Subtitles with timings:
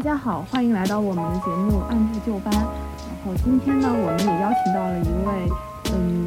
[0.00, 2.50] 大家好，欢迎来到我们的节目《按部就班》。
[2.56, 2.64] 然
[3.22, 5.52] 后今天呢，我们也邀请到了一位
[5.92, 6.26] 嗯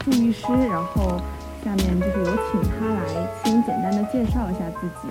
[0.00, 1.18] 助育师，然后
[1.64, 5.08] 下面就是有请他来先简单的介绍一下自己。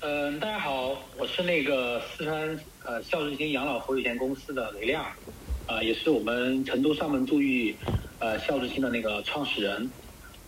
[0.00, 5.06] 嗯，大家好，我是那个四川呃孝顺心养老服务有限公司的雷亮，
[5.66, 7.74] 啊，也是我们成都上门助育
[8.18, 9.90] 呃孝顺心的那个创始人。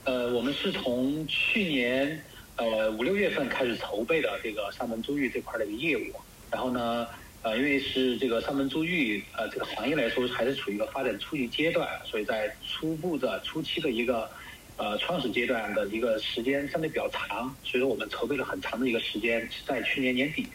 [0.05, 2.23] 呃，我们是从去年
[2.57, 6.13] 呃五六月份开始筹备的这个上门助育这块的一个业务。
[6.51, 7.07] 然后呢，
[7.43, 14.31] 呃，因为是这个上门助育呃这个行业来说还是处于一个发展初级阶段，所以在初步的初期的一个
[14.77, 20.47] 呃创始阶段的一个时间相对比较长，所以说我们筹备了很长的一个时间，在去年年底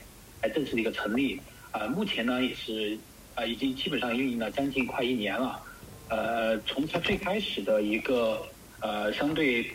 [0.42, 1.40] 才正式的一个成立。
[1.72, 2.98] 啊，目前呢也是
[3.36, 5.62] 啊已经基本上运营了将近快一年了。
[6.08, 8.42] 呃，从它最开始的一个
[8.80, 9.70] 呃，相对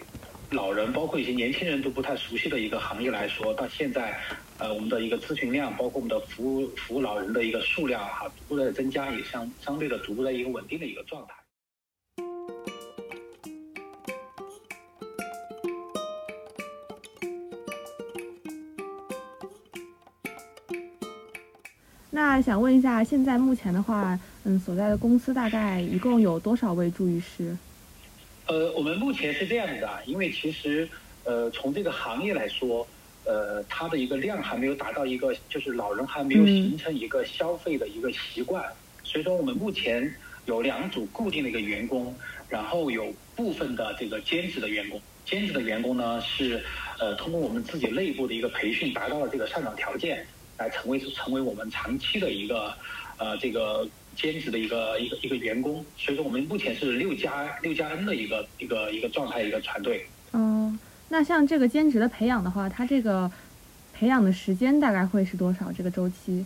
[0.51, 4.17] 老人包括一些年轻人都不太熟悉的一个行业来说，到现在，
[4.59, 11.35] 呃，我们的一个咨询量，包括我们的服务服务老人的一个数量哈，逐步在增加，也相相对的逐步在一个稳定的一个状态。
[22.11, 27.57] 那想问一下，现在目前的话，嗯，所在的公司大概一共有多少位助育师？
[28.47, 30.87] 呃，我们目前是这样子的，因为其实，
[31.25, 32.87] 呃，从这个行业来说，
[33.25, 38.63] 呃，它的一个量还没有达到一个，就是老人还没有形成一个消费的一个习惯，
[39.03, 42.15] 所以说我们目前有两组固定的一个员工，
[42.51, 46.63] 然后有部分的这个兼职的员工，兼职的员工呢是，
[46.99, 50.27] 呃，通过我们自己内部的一个培训，达到了这个上岗条件，
[50.59, 52.75] 来成为成为我们长期的一个，
[53.17, 53.89] 呃，这个。
[54.15, 60.07] 兼职的一个一个一个员工，所以说我们目前是六加六加 N 的一个一个一个状态一个团队。
[60.33, 60.79] 嗯，
[61.09, 63.31] 那像这个兼职的培养的话，它这个
[63.93, 65.71] 培养的时间大概会是多少？
[65.73, 66.45] 这个周期？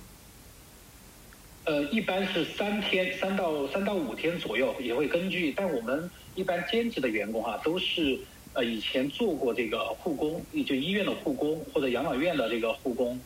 [1.64, 5.52] 呃，一般是三天，三到三到五天左右，也会根据。
[5.56, 8.18] 但我们一般兼职的员工哈，都是
[8.54, 13.20] 呃以前做过这个护工，就医院的护工或者养老院的这个护工。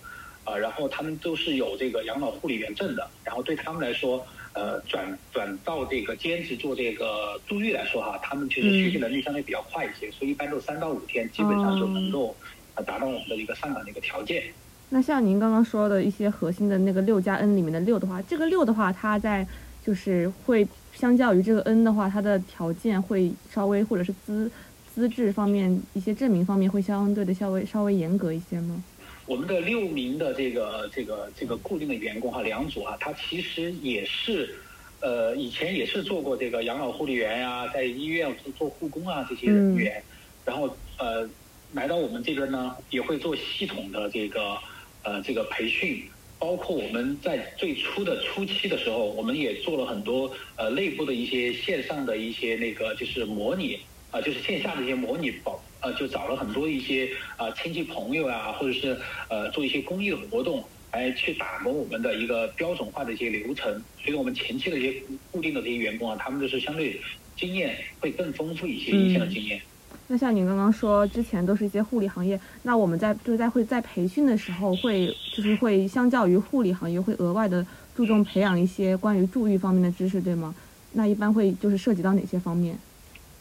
[0.45, 12.35] 啊，然后他们都是有这个养老护理员证的，然后对他们来说，呃，转转到这个兼职做这个助育来说哈，他们其实学习能力相对比较快一些，所以一般都三到五天，基本上就能够
[12.75, 14.43] 呃达到我们的一个上岗的一个条件。
[14.91, 19.47] 那像您刚刚说的一些核心的那个六加 N 里面的六的话，这个六的话，它在
[19.87, 24.51] 就是会相较于这个 N 的话，它的条件会稍微或者是资
[24.95, 28.83] 资质方面一些证明方面会相对的稍微稍微严格一些吗？
[29.33, 34.55] 我们的六名的这个这个这个固定的员工哈，两组啊，他其实也是，
[35.01, 40.05] 呃，以前也是做过这个养老护理员呀，在医院做做护工啊这些人员，
[40.45, 41.27] 然后呃，
[41.73, 44.59] 来到我们这边呢，也会做系统的这个
[45.03, 46.05] 呃这个培训，
[46.39, 55.59] 包括我们在最初的初期的时候，我们也做了很多呃内部的一些线上的一些那个就是模拟啊，就是线下的一些模拟保。
[55.83, 58.97] 呃，就找了很多一些啊亲戚朋友啊，或者是
[59.29, 60.63] 呃做一些公益的活动，
[60.93, 63.73] 来去打磨我们的一个标准化的一些流程。
[64.03, 64.95] 所以我们前期的一些
[65.31, 67.01] 固定的这些员工啊，他们就是相对
[67.37, 69.61] 经验会更丰富一些，一线的经验。
[70.09, 77.67] 那像您刚刚说，之前都是一些护理行业，那我们在就是在会在培训的时候，会就是会相较于护理行业，会额外的
[77.97, 80.55] 注重培养一些关于助育方面的知识，对吗？
[80.93, 82.79] 那一般会就是涉及到哪些方面？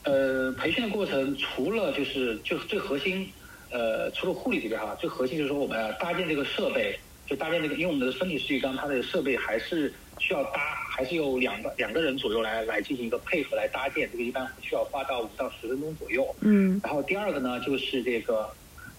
[0.04, 3.30] 呃，培训的过程除了就是就最核心，
[3.70, 6.98] 呃，除了护理这边哈，最核心就是说我们要搭建这个设备，
[7.28, 16.36] 就搭建这个，因为我们的分体式浴缸它的设备还是需要搭，还是有两个两个人左右来来进行一个配合来搭建，这个一般需要花到五到十分钟左右。
[16.42, 16.82] 嗯。
[16.84, 18.50] 然后第二个呢，就是这个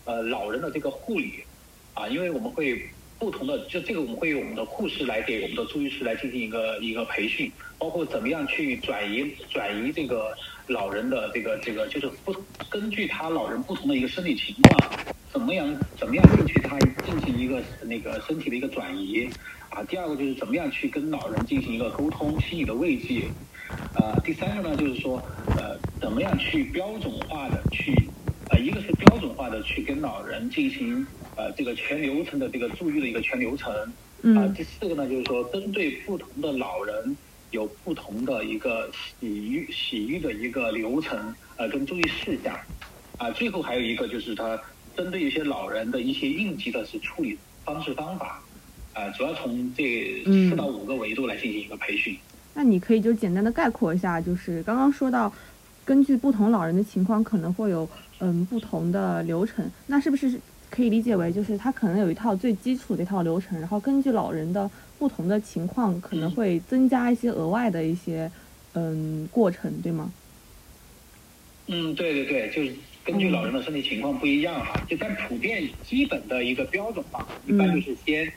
[0.05, 1.43] 呃老人的这个护理，
[1.95, 2.81] 啊，因为我们会。
[3.19, 7.49] 不同的，就这个我们会有我们的护士来给我们的助医师来进行一个一个培训，
[7.79, 12.35] 包括怎么样去转移转移这个老人的这个这个，就是不
[12.71, 14.91] 根据他老人不同的一个生理情况，
[15.31, 15.67] 怎么样
[15.99, 19.29] 怎么样进去他进行一个那个身体的一个转移
[19.71, 19.83] 啊。
[19.85, 23.29] 第二个就是怎么样去跟老人进行一个沟通，心理的慰藉。
[23.95, 25.23] 呃，第三个呢就是说，
[25.57, 27.95] 呃，怎么样去标准化的去，
[28.51, 31.07] 呃，一个是标准化的去跟老人进行。
[31.35, 33.73] 呃，这个全流程的这个助育的一个全流程，
[34.37, 37.17] 啊，第四个呢，就是说针对不同的老人
[37.53, 42.59] 有不同的一个洗浴洗浴的一个流程，呃，跟注意事项，
[43.19, 44.61] 啊，最后还有一个就是它
[44.97, 48.43] 针对一些老人的一些应急的是处理方式方法，
[48.95, 52.17] 啊，主要从这四到五个维度来进行一个培训。
[52.55, 55.33] 那你可以就简单的概括一下，就是刚刚说到，
[55.85, 57.89] 根据不同老人的情况，可能会有
[58.19, 60.41] 嗯不同的流程，那是不是？
[60.71, 64.71] 可以理解为就是它可能有一套最基础的一套流程，然后根据老人的
[65.03, 68.31] 不同的情况，可能会增加一些额外的一些
[68.75, 70.13] 嗯过程，对吗？
[71.67, 72.73] 嗯，对对对，就是
[73.03, 78.33] 根据老人的身体情况不一样哈，就但普遍基本的一个标准吧，一般就是先，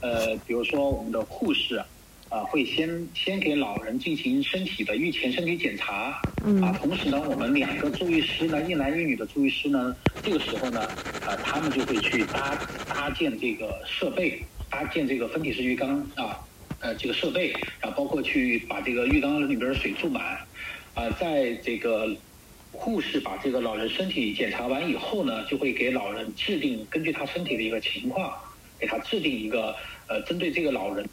[0.00, 1.82] 呃，比如说我们的护士。
[2.28, 6.20] 啊，会先先给老人进行身体的预前身体检查，
[6.60, 9.94] 啊，同时呢，我们两个助浴师呢，一男一女的助浴师呢，
[10.24, 10.80] 这个时候呢，
[11.24, 16.40] 啊，他们就会去搭搭建这个设备，搭建这个分体式浴缸啊，
[16.80, 20.38] 呃，这个设备，然后包括去把这个浴缸里边的水注满，
[20.94, 22.14] 啊，在这个
[22.72, 28.32] 护士把这个老人身体检查完以后呢，就会给老人制定根据他身体的一个情况，
[28.78, 29.74] 给他制定一个
[30.08, 31.06] 呃，针对这个老人。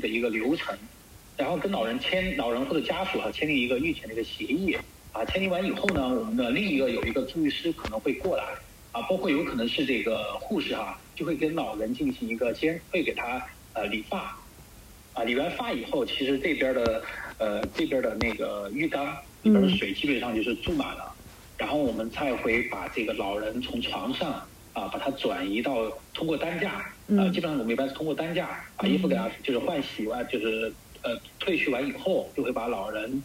[0.00, 0.74] 的一个流程，
[1.36, 4.74] 然后跟老人签，老人或者家属哈签订一个预前的一个协议，
[5.12, 8.42] 啊，签订完以后呢，我们的另一个有一个助浴师可能会过来，
[8.92, 13.44] 啊，包括有可能是这个护士哈，就会跟老人进行一个先会给他
[13.74, 14.36] 呃理发，
[15.14, 17.02] 啊，理完发以后，其实这边的
[17.38, 19.06] 呃这边的那个浴缸
[19.42, 21.14] 里边的水基本上就是注满了，
[21.58, 24.42] 然后我们才会把这个老人从床上。
[24.74, 26.76] 啊，把他转移到通过担架，
[27.18, 30.72] 啊，基本上我们一般是通过担架把衣服给他，就是换洗完，就是
[31.02, 33.22] 呃褪去完以后，就会把老人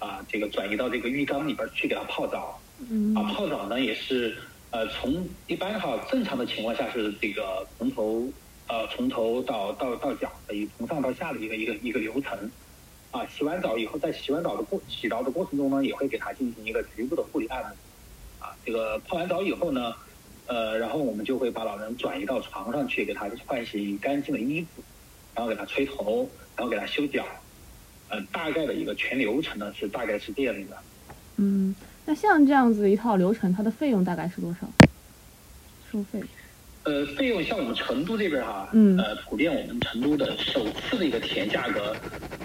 [0.00, 2.60] 啊这个转移到这个浴缸里边去给他泡澡，
[3.14, 4.36] 啊泡澡呢也是
[4.70, 8.28] 呃从一般哈正常的情况下是这个从头
[8.66, 12.50] 呃从头到到到脚的一从上到下的一个一个一个流程，
[13.10, 19.94] 啊洗完澡以后在洗完澡的过洗澡的过程中呢也会给他进行一个局部的护理按摩，啊这个泡完澡以后呢。
[20.50, 24.82] 呃，然后我们就会把老人转移到床上去，给他换洗干净的衣服，
[25.34, 26.26] 然后给他吹头，
[26.56, 27.22] 然后给他修脚，
[28.08, 30.78] 呃，大概的一个全流程呢是大概是这样的。
[31.36, 31.74] 嗯，
[32.08, 34.66] 那像这样子一套流程，它的费用大概是多少？
[35.92, 36.18] 收费？
[36.84, 41.94] 呃，费用像我们成都这边哈，嗯，呃，普遍我们成都的首次的一个体验价格，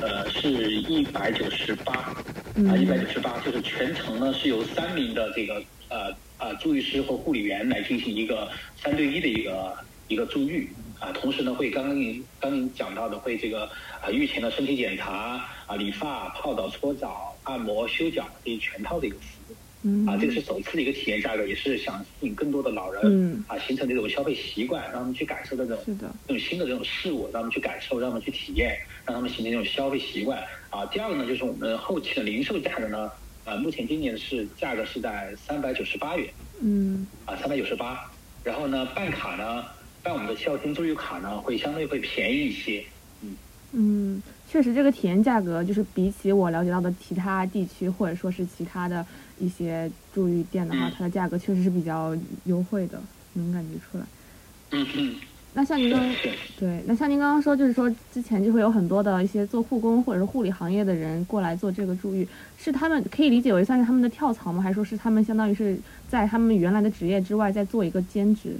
[0.01, 6.13] 呃，是一百九十八，啊，一百九十八，就是全程呢是由三名的这个呃。
[6.39, 9.73] 呃，助浴师和护理员来进行一个三对一的一个
[10.09, 10.69] 一个助浴
[10.99, 13.63] 啊，同时呢，会刚刚您刚您讲到的，会这个
[14.01, 19.55] 啊浴前的身体检查啊、理发、泡澡、搓澡、按摩、修脚这一全套的一个服务。
[19.83, 20.05] 嗯。
[20.07, 25.77] 啊，这个是首次的一个体验价格，也是想吸引更多的老人啊，形成这种消费习惯，让他们去感受这种
[26.27, 30.85] 这种新的这种事物，让他们去感受，让他们去体验，让他们形成这种消费习惯啊。
[30.87, 33.11] 第二个呢，就是我们后期的零售价格呢。
[33.45, 38.09] 啊，目前今年是价格是在三百九十八元，嗯，啊，三百九十八。
[38.41, 39.65] 然后呢，办卡呢，
[40.01, 42.85] 办我们的孝心助浴卡呢，会相对会便宜一些，
[43.21, 43.35] 嗯。
[43.73, 44.23] 嗯，
[44.53, 49.03] 确实，这个体验价格就是比起我了解到的其他地区或者说是其他的
[49.39, 52.15] 一些助浴店的话，它的价格确实是比较
[52.45, 53.01] 优惠的，
[53.33, 54.05] 能感觉出来。
[54.69, 55.15] 嗯嗯。
[55.55, 55.99] 那像您刚
[56.59, 64.61] 对，那像您刚刚说，就是说之前就会有很多的一些做护工或者是护理行业的人过来做这个助浴，是他们可以理解为算是他们的跳槽吗？
[64.61, 65.75] 还是说是他们相当于是
[66.07, 68.55] 在他们原来的职业之外再做一个兼职？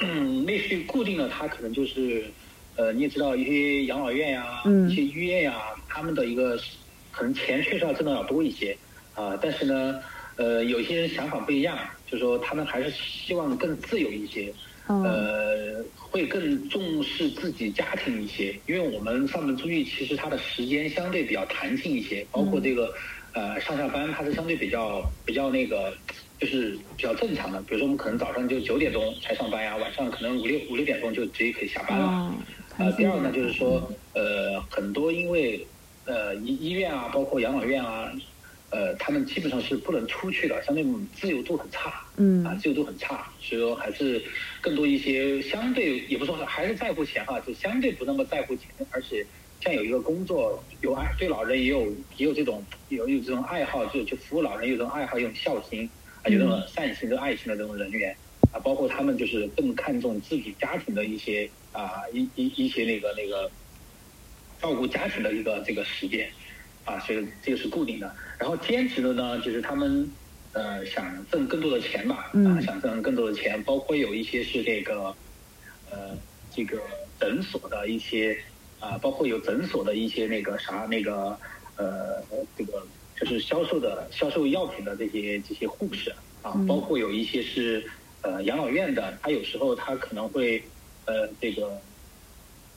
[0.00, 2.24] 嗯，类似于固定的，他可能就是，
[2.76, 6.56] 呃，你也知道一些养老院呀，一些医院呀，他们的一个
[7.10, 8.78] 可能钱确实要挣的要多一些
[9.12, 10.00] 啊，但是呢，
[10.38, 11.78] 呃，有些人想法不一样。
[12.06, 14.54] 就是说他们还是希望更自由一些，
[15.02, 18.62] 呃，会更重视自己家庭一些。
[18.66, 22.92] 因为我们上门出去，其实它的时间相对比较弹性一些，包括这个
[23.32, 25.94] 呃上下班，它是相对比较比较那个，
[26.38, 27.62] 就是比较正常的。
[27.62, 32.36] 比如说我们可能早上就九点钟才上班呀，晚上可能五六五六点钟就直接可以下班了。
[32.78, 35.66] 呃，第二呢，就是说呃很多因为
[36.04, 38.10] 呃医医院啊，包括养老院啊。
[38.74, 44.24] 呃，他们基本上是不能出去的，相对自由度很差，嗯，啊，自由度很差，所以说还是
[44.62, 49.28] 更多一些相对，也不说还是在乎钱哈，就相对不那么在乎钱，而且
[49.60, 51.84] 像有一个工作，有爱对老人也有
[52.16, 58.16] 也有这种有有这种爱好，就就服务老人有这种爱好，有孝心，啊，有这种善心、跟爱心的这种人员，
[58.52, 63.50] 啊，包括他们就是更看重自己家庭的一些啊一一一些那个那个
[64.60, 66.30] 照顾家庭的一个这个时间。
[66.84, 68.12] 啊，所以这个是固定的。
[68.40, 70.10] 然后兼职的呢，就是他们
[70.52, 75.14] 呃想挣更多的钱吧，啊，想挣更多的钱，包括有一些是这个
[75.92, 76.18] 呃
[76.52, 76.82] 这个
[77.20, 78.36] 诊所的一些
[78.80, 81.38] 啊，包括有诊所的一些那个啥那个
[81.76, 82.20] 呃
[82.58, 82.84] 这个
[83.16, 86.12] 就是销售的销售药品的这些这些护士
[86.42, 87.88] 啊，包括有一些是
[88.22, 90.60] 呃养老院的，他有时候他可能会
[91.06, 91.80] 呃这个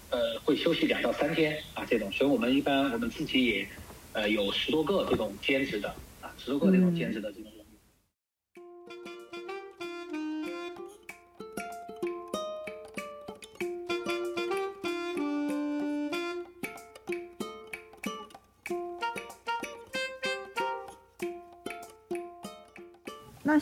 [0.09, 3.67] 呃会休息两到三天啊这种，所以我们一般我们自己也。
[4.15, 5.89] 呃，有十多个这种兼职的
[6.21, 7.51] 啊，十多个这种兼职的这种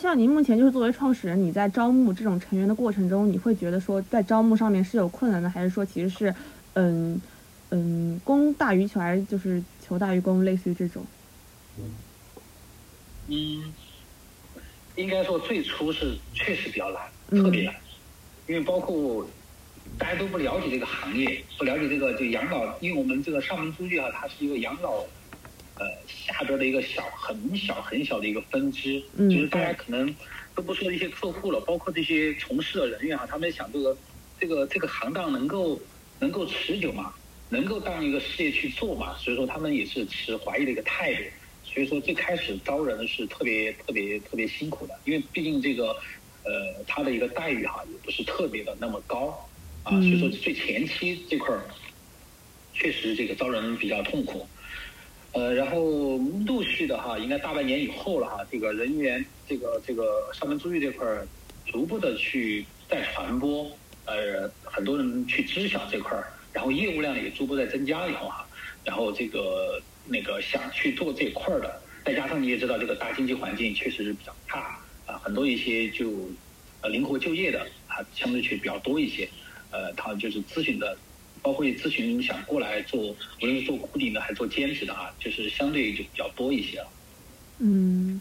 [0.04, 6.34] 像您目前就是作为创始人，你在招募这种成员的过程中，你会觉得说在招募上面是有困难的，还是说其实是，
[6.74, 7.18] 嗯
[7.70, 11.06] 嗯，供大于求，还是就是求大于供，类似于这种？
[13.28, 13.72] 嗯，
[14.96, 17.74] 应该说最初是确实比较难，特别难，
[18.46, 19.26] 因为包括
[19.96, 25.02] 大家都不了解这个行业，不了解这个就养老，因为我们这个上门租寓啊，它是一个养老
[25.78, 30.14] 呃下边的一个小很小很小的一个分支，就是大家可能
[30.54, 33.96] 都不说一些客户了，包括这些从事的人员哈，他们想这个
[34.40, 35.80] 这个这个行当能够
[36.20, 37.14] 能够持久嘛，
[37.48, 41.20] 能够当一个事业去做嘛，所以说他们也是持怀疑的一个态度。
[41.66, 45.88] 所以说最开始招人是特别特别特别辛苦的，因为毕竟这个，
[46.44, 49.48] 呃，他的一个待遇哈也不是特别的那么高，
[49.82, 51.64] 啊，所以说最前期这块儿，
[52.74, 54.46] 确实这个招人比较痛苦，
[55.34, 61.28] 呃，然后陆续的哈，应该大半年以后了哈，这个人员这个这个上门租寓这块儿，
[61.66, 63.70] 逐步的去在传播，
[64.06, 68.46] 呃，很多人去知晓这块儿，然后业务量也逐步在增加以后哈，
[68.84, 69.80] 然后这个。
[70.06, 76.28] 那个想去做这块儿的，再加上你也知道，这个大经济环境确实是比较差啊，很多一些就
[76.82, 79.26] 呃灵活就业的啊，相对去比较多一些，
[79.70, 80.94] 呃，他就是咨询的，
[81.44, 82.98] 包括咨询想过来做，
[83.42, 86.88] 无论是做固定的还是做兼职的啊，就是相对就比较多一些了。
[87.58, 88.18] 嗯，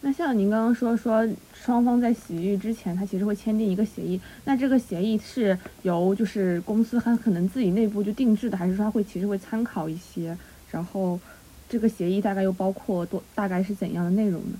[0.00, 10.36] 那像您刚刚说说双方在洗浴之前，他其实会签订一个协议，那这个协议是由就是公司很可能自己内部就定制的，还是说他会其实会参考一些？
[10.72, 11.20] 然后，
[11.68, 14.58] 这个协议大概又包括多大概是怎样的内容呢？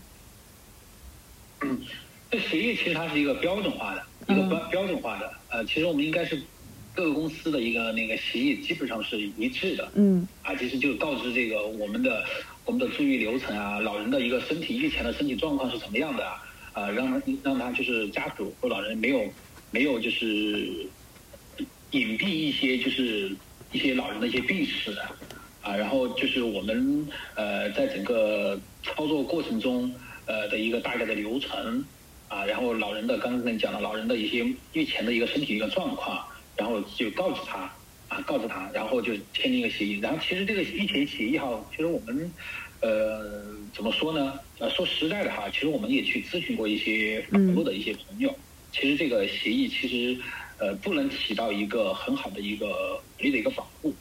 [1.62, 1.80] 嗯，
[2.30, 5.32] 这协议其实它是一个标准化的，一个标标准化的。
[5.48, 6.40] 呃，其实我们应该是
[6.94, 9.90] 各个公司的一个那个协议基本上是一致的。
[9.94, 10.26] 嗯。
[10.42, 12.24] 啊，其实就告知这个我们的
[12.64, 16.42] 我们的注意流程啊，老人的一个身体预前的身体状况是什么样的啊？
[16.72, 19.24] 啊，让让他就是家属或老人没有
[19.70, 20.86] 没有就是
[21.90, 23.30] 隐蔽一些就是
[23.72, 25.02] 一些老人的一些病史的。
[25.62, 27.06] 啊，然后就是我们
[27.36, 29.88] 呃，在整个操作过程中
[30.26, 31.84] 呃的一个大概的流程
[32.26, 37.70] 啊，然后老人的刚刚讲了老人的一些预前的一个身体一个状况，然后就告诉他
[38.08, 39.98] 啊，告诉他，然后就签订一个协议。
[40.00, 42.32] 然后其实这个预前协议哈，其实我们
[42.80, 44.38] 呃怎么说呢？
[44.58, 48.34] 呃，说实在的哈，其实我们也去咨询过一些网络的一些朋友，
[48.70, 50.20] 其实这个协议其实
[50.58, 53.94] 呃不能起到一个很好的一个法律的一个保护。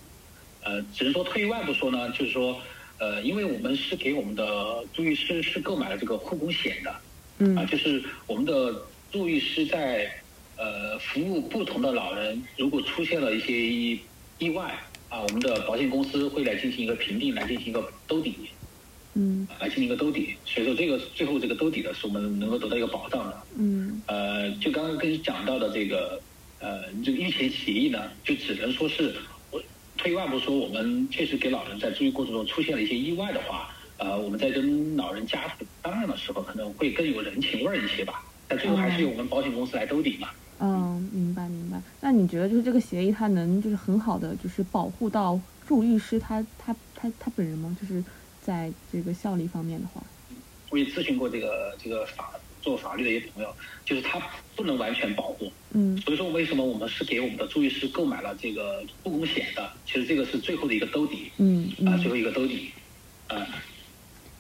[0.64, 2.62] 呃，只能说退一万步说呢，就是说，
[3.00, 6.96] 呃，因为我们是给我们的住院师是购买了这个护工险的，
[7.40, 10.21] 嗯，啊，就是我们的杜律师在
[10.58, 14.00] 呃服务不同的老人，如果出现了一些意
[14.40, 14.78] 意外，
[15.10, 18.36] 啊，我们的保险公司会来进行一个评定，来进行一个兜底，
[19.14, 26.22] 嗯，来进行一个兜底，所以说这个最后这个兜底的是我们能够得到一个保障的，嗯，呃，就刚刚跟你讲到的这个
[26.60, 29.16] 呃这个预前协议呢，就只能说是
[29.52, 29.62] 我。
[29.98, 38.24] 退一万步说，我们确实给老人在住院过程中出现了一些意外的话，呃，我们在跟老人家属商量的时候，可能会更有人情味儿一些吧。
[38.52, 40.28] 但最后还是由我们保险公司来兜底嘛。
[40.60, 41.82] 嗯，明白明白。
[42.02, 47.76] 那你觉得就是这个协议，它能就是很好的就是保护到助律师他他他他本人吗？
[47.82, 48.04] 就是
[48.42, 50.04] 在这个效力方面的话。
[50.70, 52.32] 我也咨询过这个这个法。
[52.62, 53.52] 做法律的一些朋友，
[53.84, 54.22] 就是他
[54.56, 59.68] 不能完全保护，嗯，所以说为什么我们是给我们的助律师购买了这个护工险的？
[59.84, 62.70] 其实这个是最后的一个兜底，嗯啊，最后一个兜底，
[63.30, 63.48] 啊，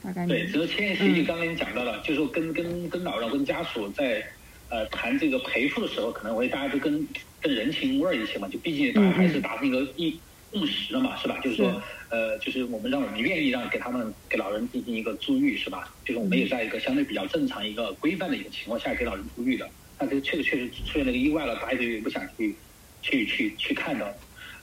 [0.03, 4.23] 大概对，只是签协议，刚刚讲到了，就是说跟跟跟老人跟家属在
[4.69, 7.07] 呃谈这个赔付的时候，可能会大家都跟
[7.41, 10.19] 更人情味儿一些嘛，就毕竟大家还是达成一个一。
[10.53, 11.39] 共识了嘛，是吧？
[11.41, 15.95] 就是说，呃，就是我们让我们愿意让给他们给老人进行一个住愈，是吧？
[16.03, 19.65] 就是我们也在一个相对比较正常、一个规范的一个情况下给老人住愈的。
[19.97, 22.53] 但是确实确实出现那个意外了，大家也不想去
[23.01, 24.05] 去去去看到。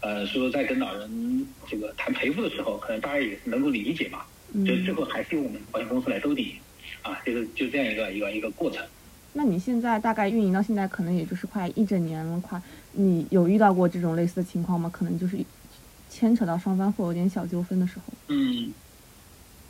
[0.02, 4.26] 呃，所以说在跟老人这个谈赔付的时候，可能大家也是能够理解嘛。
[4.67, 6.55] 就最后还是由我们保险公司来兜底，
[7.02, 8.85] 啊，就是就这样一个一个一个过程。
[9.33, 12.61] 那你现在大概运营到现在，可能也就是快一整年了，快，
[12.93, 14.90] 你有遇到过这种类似的情况吗？
[14.93, 15.38] 可能就是。
[16.11, 18.73] 牵扯到双方会有点小纠纷的时候，嗯，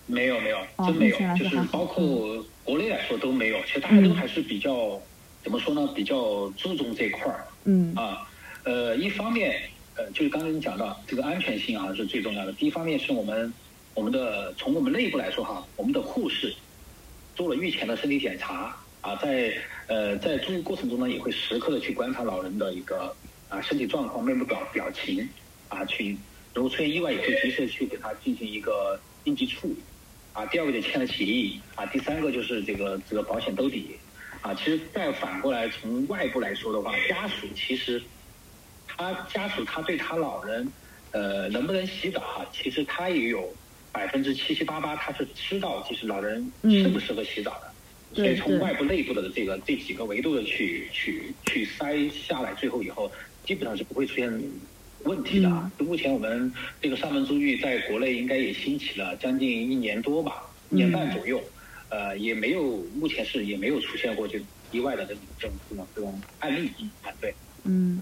[0.07, 3.59] 没有没有，真没有，就是包括国内来说都没有。
[3.67, 4.99] 其实大家都还是比较
[5.43, 5.85] 怎么说呢？
[5.97, 8.25] 比较注重这块儿，嗯啊，
[8.63, 9.61] 呃，一方面，
[9.97, 12.53] 呃，就是刚刚你讲到这个安全性啊是最重要的。
[12.53, 13.53] 第一方面是我们
[13.99, 16.55] 我们的从我们内部来说哈，我们的护士
[17.35, 19.53] 做了预前的身体检查啊，在
[19.89, 23.13] 呃在住院过程中呢，也会时刻的去观察老人的一个
[23.49, 25.29] 啊身体状况、面部表表情
[25.69, 26.17] 啊去。
[26.55, 29.77] 如果出现意外，也会及时去给他进行一个应急处理，
[30.33, 33.97] 啊，第二个就签了协议啊，第三个就是这个这个保险兜底
[34.43, 34.55] 啊。
[34.55, 38.01] 其实再反过来从外部来说的话，家属其实
[38.87, 40.73] 他家属他对他老人
[41.11, 43.53] 呃能不能洗澡啊，其实他也有
[43.99, 47.73] 百分之七七八八他是知道，就是老人适不适合洗澡的。
[48.15, 53.11] 所以从外部、内部的这个这几个维度的去去去筛下来，最后以后
[53.45, 54.33] 基本上是不会出现
[55.03, 55.49] 问题的。
[55.49, 55.69] 啊。
[55.79, 61.43] 目前我们这个上门租浴在国内应该也兴起了将近一年多吧，一年半左右，
[61.89, 62.63] 呃，也没有
[62.95, 64.39] 目前是也没有出现过就
[64.71, 66.71] 意外的这种这种这种这种案例
[67.03, 68.01] 啊，对，嗯。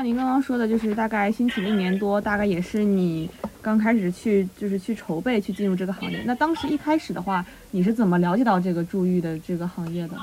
[0.00, 3.28] 像您刚刚说的，就是大概兴起了一年多，大概也是你
[3.60, 6.22] 刚开始去，就是去筹备去进入这个行业。
[6.24, 10.16] 那当时一开始的话，你是怎么了解到这个助浴的这个行业的？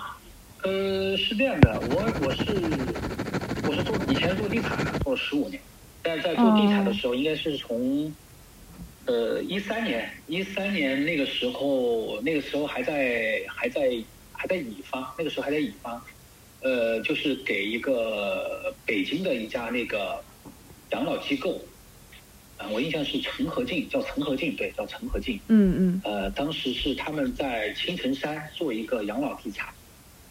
[0.64, 2.60] 呃，是这样的，我我是
[3.68, 5.62] 我是做以前做地产的，做了十五年，
[6.02, 8.12] 但是在做地产的时候，应该是从
[9.06, 13.82] 呃一三年一三年那个时候，那个时候还在还在
[14.34, 16.02] 还在乙方，那个时候还在乙方。
[16.62, 20.24] 呃，就是给一个北京的一家那个
[20.92, 21.62] 养老机构，
[22.58, 25.40] 啊，我印象是陈和静，叫陈和静，对，叫陈和静。
[25.48, 26.02] 嗯嗯。
[26.04, 29.68] 呃，当时是他们在青城山做一个养老地产，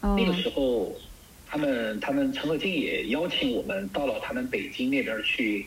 [0.01, 0.93] 那个时候，
[1.47, 5.65] 他们他们陈和静也邀请我们到了他们北京那边去，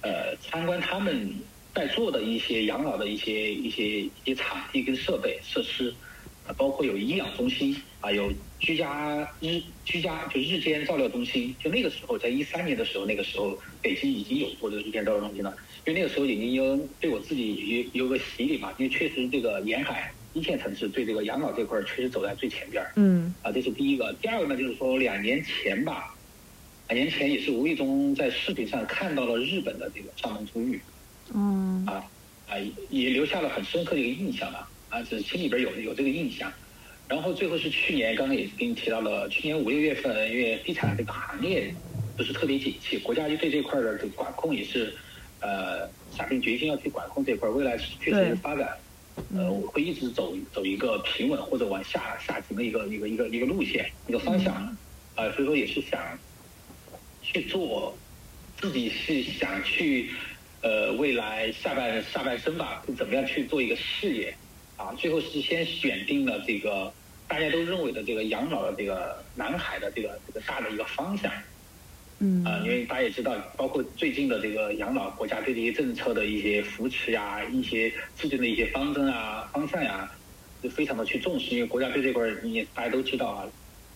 [0.00, 1.32] 呃，参观他们
[1.74, 5.94] 在做的一些养老的一些一些一些场地跟设备设施。
[6.44, 8.28] 啊，包括有营养中心啊，有
[8.62, 11.54] 居家日居家就日间照料中心。
[11.58, 15.52] 就那个时候，在一三年的时候，那个时候北京已经有过这个日间照料中心了。
[15.84, 23.34] 因为那个时候已经有对我自己有有个洗礼嘛，因为确实这个沿海一线城市对这个养老这块儿确实走在最前边儿嗯。
[23.42, 24.14] 啊，这是第一个。
[24.22, 26.14] 第二个呢，就是说两年前吧，
[26.88, 30.80] 两年前也是无意中在视频上看到了日本的这个上门租浴。
[31.34, 31.84] 嗯。
[31.84, 32.04] 啊
[32.48, 32.54] 啊，
[32.90, 34.68] 也留下了很深刻的一个印象了。
[34.88, 36.52] 啊，是心里边有有这个印象，
[37.12, 41.70] 然后最后是去年，刚刚也给你提到了，去年五六月份，因为地产这个行业
[42.16, 44.94] 不是特别景气，国家就对这块的这个管控也是，
[45.40, 48.78] 呃，下定决心要去管控这块，未来确实发展，
[49.36, 54.54] 呃，会一直走走一个平稳或者往下下行的一个一个一个一个路线一个方向，
[55.14, 56.00] 啊，所以说也是想
[57.20, 57.94] 去做，
[58.58, 60.08] 自己是想去，
[60.62, 64.34] 呃，未来下半下半生吧，怎么样去做一个事业。
[64.74, 66.92] 啊，最后是先选定了这个
[67.32, 71.32] 大家都认为的这个养老的这个南海的这个这个大的一个方向，
[72.18, 80.12] 嗯，啊，因为大家也知道，包括最近的这个养老国家对这些政策的一些扶持呀，一些制定的一些方针啊、方向呀，
[80.62, 83.48] 就非常的去重视，因为国家对这块儿，你大家都知道啊，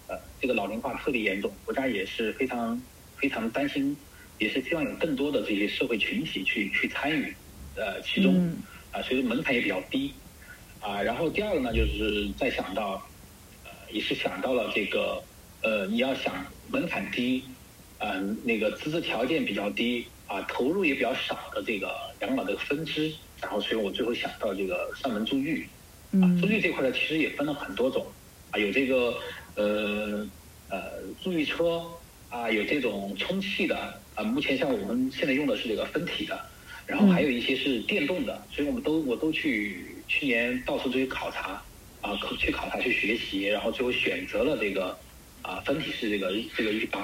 [0.06, 2.80] 呃，这个老龄化特别严重，国家也是非常
[3.18, 3.94] 非常担心，
[4.38, 7.36] 也是希望有更多的这些社会群体去去参与，
[7.74, 8.56] 呃，其中，
[8.92, 10.10] 啊，所以门槛也比较低。
[10.80, 13.02] 啊，然后第二个呢，就是再想到，呃，
[13.90, 15.22] 也是想到了这个，
[15.62, 17.42] 呃，你要想门槛低，
[17.98, 21.88] 嗯，那个资质条件比较低，啊，投入也比较少的这个
[22.20, 25.66] 养老的分支，然后所以我最后想到这个上门助浴，
[26.12, 28.06] 啊，助浴这块呢，其实也分了很多种，
[28.50, 29.18] 啊，有这个
[29.54, 30.28] 呃
[30.68, 31.82] 呃租浴车，
[32.28, 36.38] 啊，有这种充气的，啊，目前像我们现在用的是这个分体的，
[36.86, 39.84] 然后还有一些是电动的，所以我们都我都去。
[40.08, 41.60] 去年到处去考察，
[42.06, 44.96] 啊，去考察去学习，然后最后选择了这个，
[45.42, 47.02] 啊，分体式这个这个浴缸，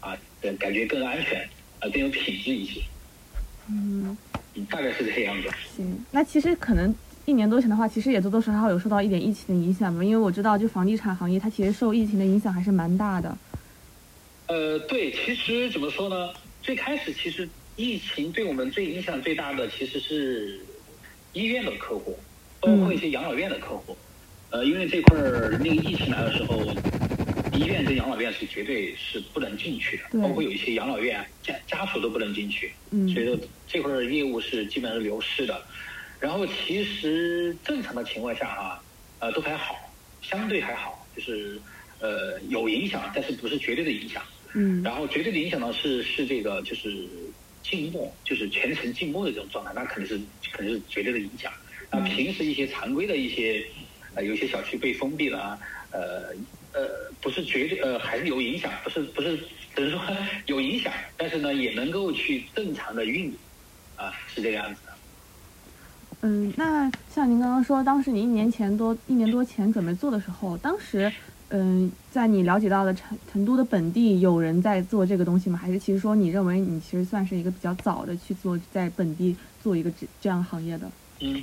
[0.00, 0.14] 啊，
[0.58, 1.40] 感觉更安全，
[1.80, 2.82] 啊，更有品质一些。
[3.70, 4.14] 嗯，
[4.68, 5.48] 大概是这个样子。
[5.74, 13.34] 行，那其实可能一年多前的话，其实也多多少少有受到一点疫情的影响吧，因为我知道就房地产行业它其实受疫情的影响还是蛮大的。
[14.48, 16.30] 呃，对，其实怎么说呢？
[16.60, 20.60] 最开始其实疫情对我们最影响最大的其实是
[21.32, 22.18] 医院的客户。
[22.64, 23.96] 包括一些养老院的客户，
[24.52, 26.62] 呃，因为这块儿那个疫情来的时候，
[27.54, 35.62] 医院跟养老院是绝对是不能进去的，包括有一些养老院家家属都不能进去，所以说这块儿业务是基本上是流失的。
[36.20, 38.84] 然后其实正常的情况下啊，
[39.20, 39.74] 呃，都还好，
[40.20, 41.58] 相对还好，就是
[41.98, 44.22] 呃有影响，但是不是绝对的影响。
[44.54, 44.82] 嗯。
[44.82, 47.08] 然后绝对的影响呢是是这个就是
[47.62, 51.50] 静默，就是全程静默的这种状态，那肯定是肯定是绝对的影响。
[51.90, 53.64] 那平时一些常规的一些，
[54.14, 55.58] 呃，有些小区被封闭了啊，
[55.90, 56.34] 呃，
[56.72, 59.38] 呃，不是绝对，呃，还是有影响，不是不是，
[59.74, 60.00] 只是说
[60.46, 63.36] 有影响，但是呢，也能够去正常的运营，
[63.96, 64.92] 啊，是这个样子的。
[66.20, 71.10] 嗯，那像您刚刚说，当时你一年前多一年多前准备做的时候，当时
[71.48, 75.58] 嗯，在你了解到的成成都的本地有人在做这个东西吗？
[75.58, 80.90] 还是其实说你认为你其实算是一个比较早的去做在本地做一个这这样行业的？
[81.20, 81.42] 嗯。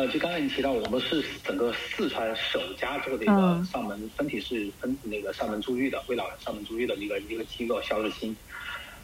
[0.00, 8.34] 呃，就刚才你提到，我们是整个四川首家做的一个上门分体式分那个上门足浴的，为老人上门足浴的一个一个机构肖日新。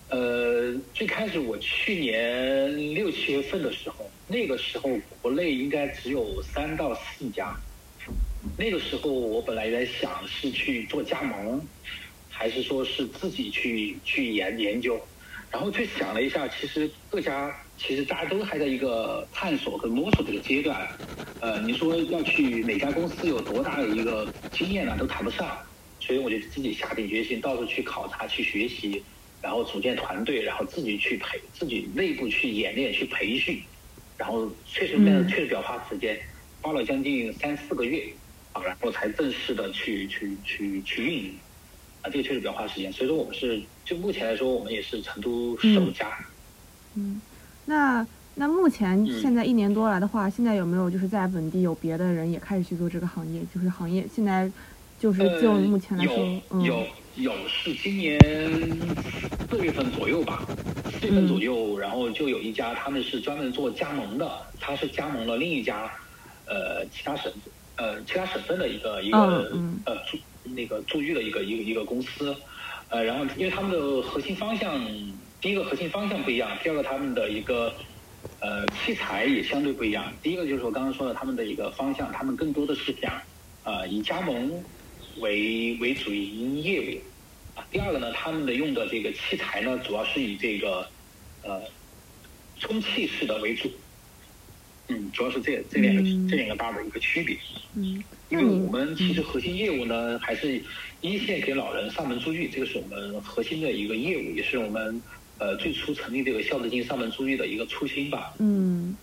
[0.08, 4.88] 呃，最开始我去年六七月份的时候，那个时候
[5.20, 7.54] 国内应该只有三到四家。
[8.56, 11.60] 那个时候我本来在想是去做加盟，
[12.30, 14.98] 还是说是自己去去研研究，
[15.56, 17.50] 然后去想了一下，其实各家。
[17.78, 20.86] 其实大家都还在一个探索和摸索这个阶段，
[21.40, 25.58] 呃，你说要去哪家公司有多大的一个经验呢，都谈不上。
[25.98, 29.06] 所以我就自己下定决心，到处去考察、去学习，
[29.40, 33.58] 然后组建团队，然后自己去培、自己内部去演练、去培训，
[34.18, 36.18] 然后确实那确实比较花时间，
[36.60, 38.14] 花了将近三四个月，
[38.52, 41.40] 啊，然后才正式的去去去去运营，
[42.02, 42.92] 啊，这个确实比较花时间。
[42.92, 46.10] 所以说我们是就目前来说，我们也是成都首家，
[46.96, 47.20] 嗯。
[47.64, 53.40] 那那目前现在一年多来的话，现在有没有就是在本地有别的人也开始去做这个行业？
[53.54, 54.50] 就是行业现在
[55.00, 56.16] 就是就目前来说，
[56.50, 58.18] 有有有是今年
[59.48, 60.44] 四月份左右吧，
[61.00, 65.90] 四月份左右，然后就有一家他们是专门做加盟的，他是加盟了另一家
[66.46, 67.32] 呃其他省
[67.76, 69.18] 呃其他省份的一个一个
[69.86, 72.36] 呃住那个住浴的一个一个一个公司，
[72.88, 74.80] 呃然后因为他们的核心方向。
[75.38, 77.72] 第一个核心方向不一样，第二个他们的一个
[78.40, 80.10] 呃器材也相对不一样。
[80.22, 83.20] 第一个就是我刚刚说的他们的一个方向，他们更多的是想
[83.62, 84.50] 呃以加盟
[85.18, 87.64] 为为主营业务啊。
[87.70, 90.88] 第二个呢，他们的用的这个器材呢，主要是以这个
[91.42, 91.62] 呃
[92.58, 93.70] 充气式的为主。
[94.88, 97.36] 嗯，主要是这这两个这两个大的一个区别。
[97.74, 100.62] 嗯，因为我们其实核心业务呢，还是
[101.00, 105.00] 一线给老人上门助浴，这个是我们核心的一个业务，也是我们。
[105.38, 108.32] 呃，最初成立这个孝德金上门助浴的一个初心吧。
[108.38, 108.96] 嗯，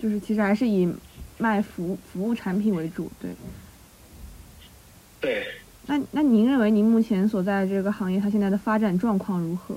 [0.00, 0.90] 就是其实还是以
[1.36, 3.30] 卖服务服务产品为主，对。
[5.20, 5.46] 对。
[5.86, 9.74] 那那您认为您目前所在这个行业它现在的发展状况如何？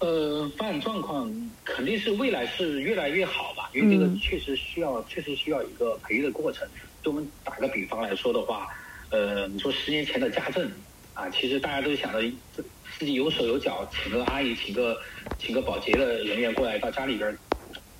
[0.00, 6.66] 呃，发展状况肯定是未来是越来越好吧，因为这个确实需要，确实需要一个培育的过程。
[7.02, 8.68] 就我们打个比方来说的话，
[9.10, 10.70] 呃，你说十年前的家政
[11.14, 12.22] 啊，其实大家都想着
[12.56, 12.62] 这。
[12.98, 14.98] 自己有手有脚，请个阿姨，请个
[15.38, 17.38] 请个保洁的人员过来到家里边，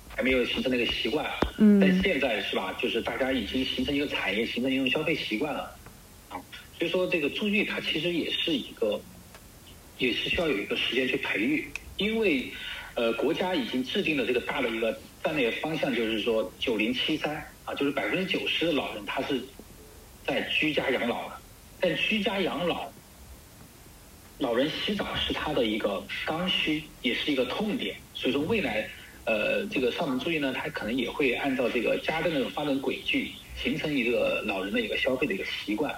[0.09, 1.25] 还没有形成那个习惯。
[1.57, 1.79] 嗯。
[1.79, 2.73] 但现在是吧？
[2.81, 5.73] 就是大家已经形成一个产业，形成一种消费习惯了。
[6.27, 6.35] 啊，
[6.77, 8.99] 所以说这个助浴它其实也是一个，
[9.99, 11.65] 也是需要有一个时间去培育。
[11.99, 12.51] 因为
[12.95, 17.35] 呃，国家已经制定了这个大的一个战略方向，就是说九零七三
[17.65, 19.39] 啊，就是百分之九十的老人他是
[20.25, 21.35] 在居家养老的，
[21.79, 22.89] 但居家养老。
[24.39, 27.97] 老人洗澡是他的一个刚需，也是一个痛点。
[28.13, 28.89] 所以说，未来，
[29.25, 35.93] 呃，这个上门住浴呢，它可能也会按照这个家的那种发展轨迹，形成一个老人的一个消费的一个习惯。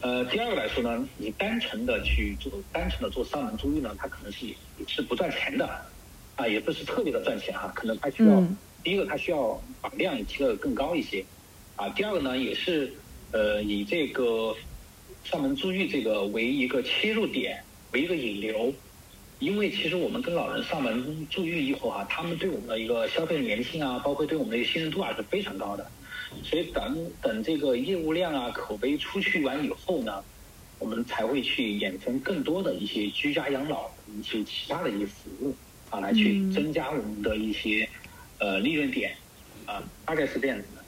[0.00, 4.54] 呃，第二个来说呢，你单纯的去做，单纯的做上门住浴呢，它可能是也
[4.86, 5.68] 是不赚钱的，
[6.36, 7.72] 啊，也不是特别的赚钱哈。
[7.74, 8.42] 可能它需要，
[8.82, 11.24] 第一个它需要把量提的更高一些，
[11.76, 12.92] 啊，第二个呢，也是
[13.32, 14.54] 呃以这个
[15.24, 17.62] 上门住浴这个为一个切入点。
[17.92, 18.70] 为一个引流，
[19.38, 25.90] 因为其实我们跟老人上门住浴以后哈，他们对我们的一个消费粘性啊，包括对我们的信任度啊是非常高的。
[26.42, 30.22] 所以等等这个业务量啊、口碑出去完以后呢，
[30.78, 35.54] 我们才会去衍生更多的一些居家养老一些其他的一些服务
[35.90, 37.88] 啊，来去增加我们的一些
[38.38, 39.12] 呃利润点
[39.66, 40.82] 啊，大概是这样子的。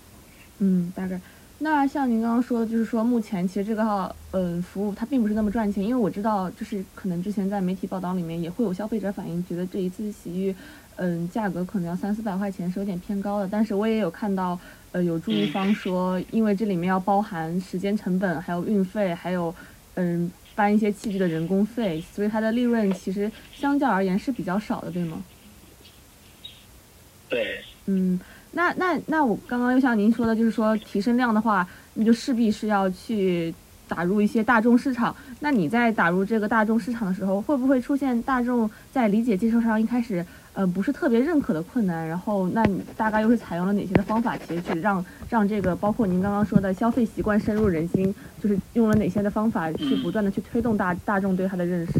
[0.58, 1.20] 嗯，大概。
[1.62, 10.54] 那像您刚刚说的，就是说目前其实这个嗯服务它并不是那么赚钱，因为我知道就是可能之前在媒体报道里面也会有消费者反映，觉得这一次洗浴
[11.00, 13.48] 嗯价格可能要三四百块钱是有点偏高的。
[13.50, 14.58] 但是我也有看到
[14.92, 19.54] 呃有助浴方说，因为这里面要包含时间成本，还有运费，还有
[19.94, 25.22] 嗯搬一些器具的人工费，所以它的利润其实相较而言是比较少的，对吗？
[27.28, 27.64] 对。
[27.86, 28.20] 嗯。
[28.52, 33.54] 那那那我刚刚又像您说的，就是说提升量的话，那就势必是要去
[33.86, 35.14] 打入一些大众市场。
[35.38, 42.06] 那你在打入这个大众市场的时候，会不会出现大众在理解接受上一开始呃不是特别认可的困难？
[42.06, 51.92] 然后那你大概又是采用了哪些的方法，其实去让让这个包括您刚刚说的消费习惯深入人心，就是用了哪些的方法去不断的去推动大大众对它的认识？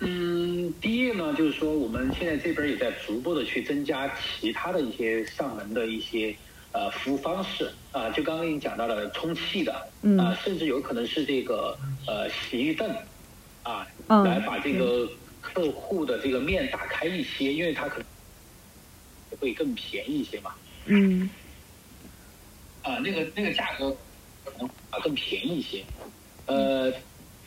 [0.00, 6.34] 嗯，第一呢，就是说我们现在这边也在逐步的去增加其他的一些上门的一些
[6.72, 12.88] 呃服务方式啊，就刚刚你讲到了充气的，嗯啊，甚至有可能是这个呃洗浴凳
[13.62, 15.08] 啊，嗯来把这个
[15.54, 20.52] 客户的这个面打开一些，因为它可能会更便宜一些嘛。
[20.86, 21.30] 嗯
[22.82, 23.96] 啊，那个那个价格
[24.44, 25.84] 可能啊更便宜一些。
[26.46, 26.92] 呃，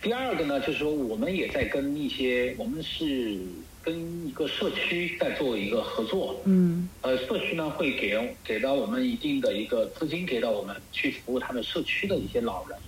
[0.01, 3.37] 第二个呢，就是说我们也在跟一些，我们是
[3.83, 6.41] 跟一个社区在做一个合作。
[6.45, 12.79] 嗯呃，社区呢会给给到我们一定的一个资金，给到我们去服务他们社区的一些老人。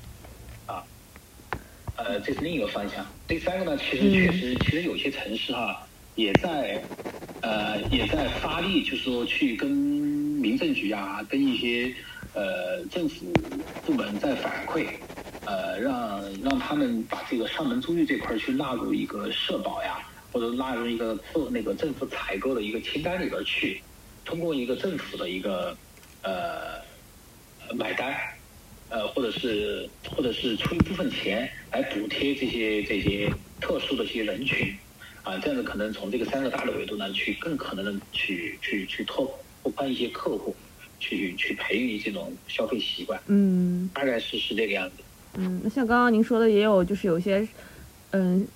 [2.00, 3.06] 啊，呃，这是另一个方向。
[3.28, 5.76] 第三个呢，其实确实，其实有些城市哈、
[6.14, 6.88] 也在
[7.42, 11.94] 呃也在发力，就是说去跟民政局啊，跟一些
[12.34, 14.88] 呃政府部门在反馈，
[15.44, 19.98] 呃让让他们把这个上门租寓这块儿去纳入一个社保呀，
[20.32, 23.84] 或者纳入一个做那个政府采购的一个清单里边儿去，
[24.24, 25.78] 通过一个政府的一个
[26.24, 26.78] 呃
[27.68, 28.16] 呃买单。
[28.90, 34.76] 呃，或者是或者是出一部分钱来补贴这些这些特殊的这些人群，
[35.24, 39.26] 啊，这样子可能从这个三个大的维度呢，去更可能的去去去拓
[39.62, 40.56] 拓宽一些客户，
[41.00, 45.04] 去去培育这种消费习惯，嗯大概是是这个样子。
[45.36, 47.48] 嗯，那像刚刚您说的，也有就是有些
[48.12, 48.48] 嗯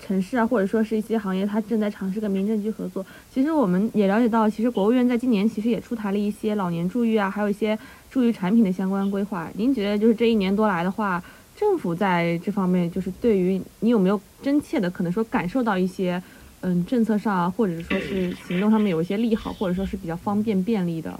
[0.00, 3.04] 城市啊，或者说是一些行业，它正在尝试跟民政局合作。
[3.32, 7.78] 其实我们也了解到，其实国务院在今年其实也出台了一些老年助育啊，还有一些
[8.10, 9.50] 助育产品的相关规划。
[9.54, 11.22] 您觉得就是这一年多来的话，
[11.56, 16.22] 政府在这方面就是对于你有没有真切的可能说感受到一些
[16.60, 21.18] 嗯政策上啊，或者说是行动上面有一些利好，或者说是比较方便便利的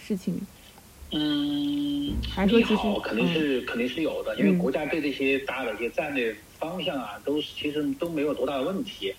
[0.00, 0.40] 事情？
[1.10, 9.14] 嗯，还说其实利好肯定是、肯定是有的，因为嗯国家对这些大的一些战略方向啊，都是其实都没有多大的问题。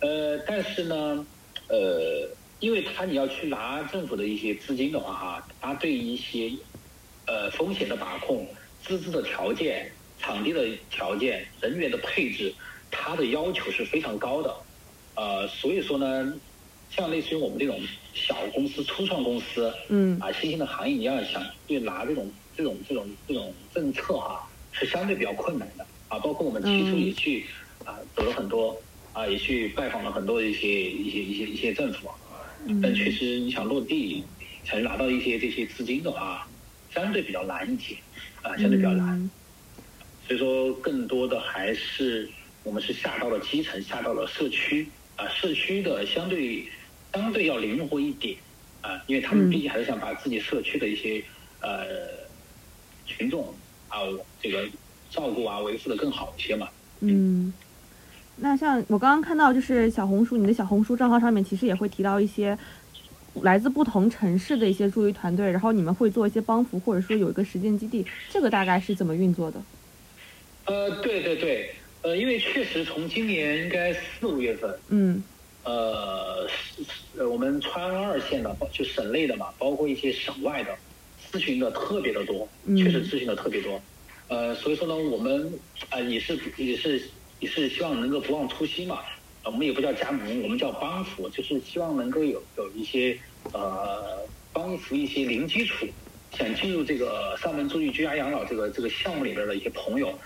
[0.00, 1.26] 呃，但是呢，
[1.68, 6.50] 呃，因为他你要去拿政府的一些资金的话哈，他对一些
[7.26, 8.46] 呃风险的把控、
[8.82, 12.52] 资质的条件、场地的条件、人员的配置，
[12.90, 14.54] 它的要求是非常高的。
[15.14, 16.34] 呃，所以说呢，
[16.90, 17.80] 像类似于我们这种
[18.12, 26.18] 小公司、初创公司，嗯啊，新兴的行业你要想去拿这种这种这种这种政策哈、是相对比较困难的啊。
[26.18, 27.46] 包括我们提出嗯也去
[27.84, 28.76] 啊走了很多
[29.12, 32.10] 啊，也去拜访了很多一些一些一些一些政府，
[32.82, 34.24] 但确实你想落地，
[34.64, 36.46] 想拿到一些这些资金的话，
[36.90, 37.96] 相对比较难一些
[38.42, 39.18] 啊，相对比较难。
[39.18, 39.30] 嗯
[40.24, 42.30] 所以说，更多的还是
[42.62, 46.64] 我们是下到了基层，下到了社区啊，社区的相对
[47.12, 48.36] 相对要灵活一点
[48.82, 51.22] 啊，因为他们嗯毕竟还是想把自己社区的一些
[51.60, 51.84] 呃
[53.04, 53.52] 群众
[53.88, 53.98] 啊
[54.40, 54.70] 这个
[55.12, 56.68] 照顾啊维护的更好一些嘛。
[57.00, 57.52] 嗯，
[58.36, 62.56] 那像我刚刚看到，就是小红书，你的小红书账号上面其实也会提到一些
[63.42, 69.62] 来自不同城市的一些助育团队，然后你们会做一些帮扶，或者说有一个实践基地，这个大概是怎么运作的？
[70.64, 75.22] 呃，对对对，呃，因为确实从今年应该四五月份，嗯
[75.64, 76.46] 呃，
[77.28, 80.70] 我们川二线的，就省内的嘛，包括一些省外的，
[81.30, 83.80] 咨询的特别的多，嗯确实咨询的特别多。
[84.28, 85.52] 呃，所以说呢，我们
[85.90, 87.02] 啊、也是也是
[87.40, 89.00] 也是希望能够不忘初心嘛。
[89.44, 93.18] 呃我们也不叫加盟，我们叫帮扶，就是希望能够有有一些
[93.52, 95.84] 呃帮扶一些零基础
[96.30, 100.16] 想进入这个上门助育居家养老这个这个项目里边的一些朋友，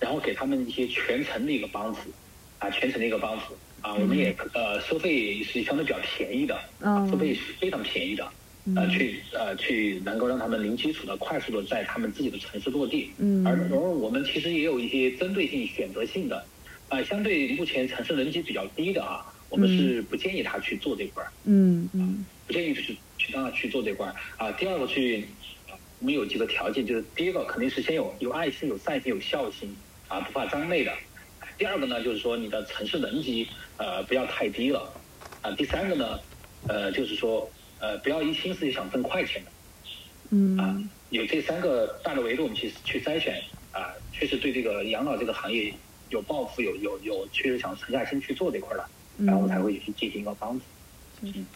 [0.00, 2.10] 然后给他们一些全程的一个帮扶，
[2.58, 3.56] 啊，全程的一个帮扶。
[3.82, 7.08] 啊，我们也呃收费是相对比较便宜的，嗯。
[7.08, 8.28] 收费是非常便宜的，
[8.74, 16.44] 呃，嗯去呃去能够让他们零基础的快速的在他们自己的城市落地，嗯而而我们其实也有一些针对性、选择性的，
[16.88, 21.30] 啊、相对目前城市人气比较低的啊，我们是不建议他去做这块儿。
[21.44, 24.50] 嗯嗯不建议去去让他去做这块儿啊。
[24.52, 25.26] 第二个去，
[26.00, 29.74] 我们有几个条件，就是第一个肯定是先有有爱心、有善心、有孝心
[30.08, 30.92] 啊，不怕脏累的。
[31.58, 33.46] 第二个呢，就是说你的城市能级
[33.78, 34.92] 呃不要太低了
[35.42, 35.50] 啊。
[35.52, 36.18] 第三个呢，
[36.68, 37.48] 呃就是说
[37.80, 39.50] 呃不要一心思就想挣快钱的。
[40.30, 40.56] 嗯。
[40.58, 40.88] 啊嗯。
[41.10, 45.72] 有这三个大的维度，我们去去筛选啊，确实对这个养老这个行业
[46.10, 48.84] 有抱负、有有有确实想沉下心去做这块儿的，
[49.24, 50.64] 然后我才会去进行一个帮助。
[51.22, 51.46] 嗯，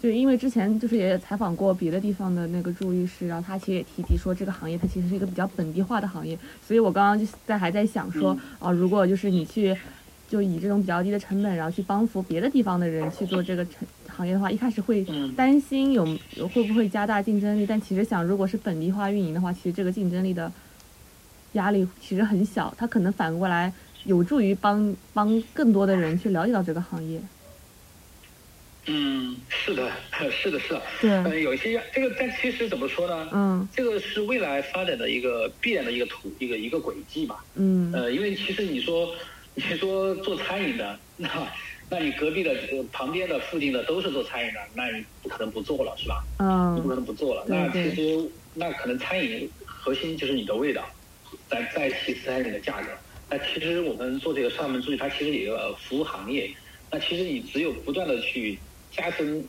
[0.00, 9.76] 对因为之前就是也采访过别的地方的那个助育师，然后他其实也提及说这个行业它其实是一个比较本地化的行业，所以我刚刚就在还在想说，啊，如果就是你去
[10.32, 20.50] 就以这种比较低的成本，然后去帮扶别的地方的人去做这个成行业的话，一开始会嗯担心有有会不会加大竞争力，但其实想如果是本地化运营的话，其实这个竞争力的
[21.52, 23.70] 压力其实很小，它可能反过来
[24.04, 27.20] 有助于帮帮更多的人去了解到这个行业。
[28.86, 29.92] 嗯，是的，
[30.30, 30.82] 是的，是的。
[30.98, 33.28] 对，嗯，有一些这个，但其实怎么说呢？
[33.32, 37.44] 嗯这个是未来发展的一个必然的一个途一个一个轨迹吧。
[37.54, 39.14] 嗯呃，因为其实你说
[39.54, 41.28] 你说做餐饮的，那
[41.90, 46.24] 那你隔壁的、呃旁边的、附近的都是做餐饮的，那你不可能不做了，是吧？
[46.74, 47.44] 你不可嗯能不做了。
[47.46, 50.88] 那其实那可能餐饮核心就是你的味道，
[51.50, 52.88] 再再其次才是你的价格。
[53.28, 56.50] 那其实我们做这个上门助理，它其实也有个服务行业。
[56.90, 58.58] 那其实你只有不断的去
[58.90, 59.42] 加深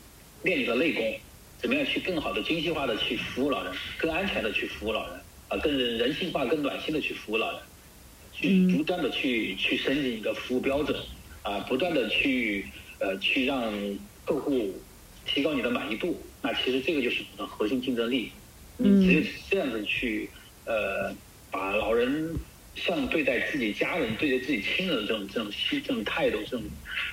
[0.43, 1.19] 练你的内功，
[1.59, 7.59] 怎么样去更好的精细化的去服务老人，更安全的去服务老人，啊，更人性化、更暖心的去服务老人，
[8.43, 10.99] 去嗯不断的去去申请一个服务标准，
[11.43, 12.65] 啊，不断的去
[12.99, 13.71] 呃去让
[14.25, 14.73] 客户
[15.25, 16.21] 提高你的满意度。
[16.41, 18.29] 那其实这个就是你的核心竞争力。
[18.75, 20.29] 你只有这样子去
[20.65, 21.15] 呃
[21.49, 22.35] 把老人
[22.75, 26.63] 像对待自己家人、对待自己亲人的这种这种心、这种态度、这种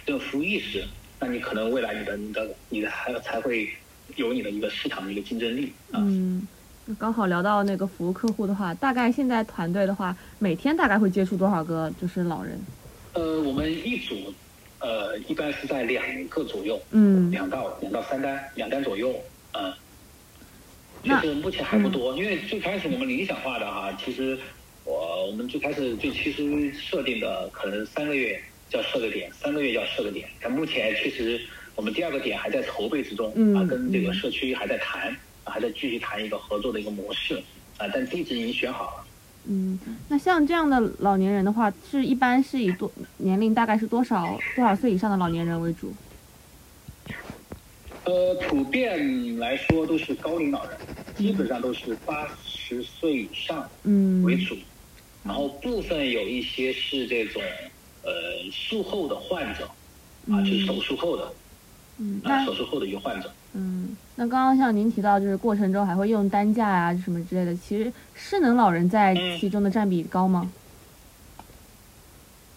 [0.05, 0.83] 这种服务意识，
[1.21, 3.69] 那你可能未来你的你的你的还才会
[4.17, 6.01] 有你的一个市场的一个竞争力啊。
[6.99, 12.59] 刚好聊到那个服务客户的话，大概现在团队的话，每天大概会接触多少个就是老人？
[13.13, 14.15] 呃，我们一组
[14.79, 19.15] 呃一般是在两个左右，嗯两到两到三单，两单左右，
[19.53, 19.73] 嗯。
[21.03, 24.39] 就那是目前还不多，因为最开始我们理想化的哈，其实
[24.85, 28.39] 我我们最开始最其实设定的可能三个月
[28.73, 31.41] 要设个点，三个月要设个点，但目前其实
[31.75, 37.43] 我们第二个点还在筹备之中，嗯啊，跟这个嗯社区还在谈，啊还在继续谈一个合作的一个模式，
[37.79, 39.05] 啊，但地址已经选好了。
[39.47, 45.93] 嗯，那像这样的老年人的话，是一般是以多年龄大概是多少多少岁以上的老年人为主？
[48.05, 50.79] 呃，普遍来说都是高龄老人，
[51.17, 54.57] 基本上都是八十岁以上嗯为主，
[55.25, 57.43] 然后部分有一些是这种
[58.03, 58.11] 呃
[58.53, 59.65] 术后的患者，
[60.31, 61.33] 啊，就是手术后的，
[61.99, 63.33] 嗯，啊，那手术后的一个患者。
[63.53, 70.51] 嗯，那刚刚像您提到，就是过程中还会用担架啊什么之类的，其实失能老人在嗯其中的占比高吗？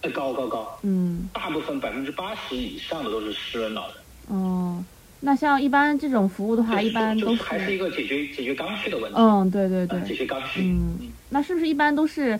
[0.02, 3.96] 呃高高高，嗯，大部分百分之八十以上的都是失能老人，
[4.28, 4.84] 哦，
[5.22, 10.62] 那像一般这种服务的话，就是一般都就是还是一个解决解决刚需的问题，嗯，对对啊对，解决刚需。
[10.62, 10.98] 嗯，
[11.30, 12.38] 那是不是一般都是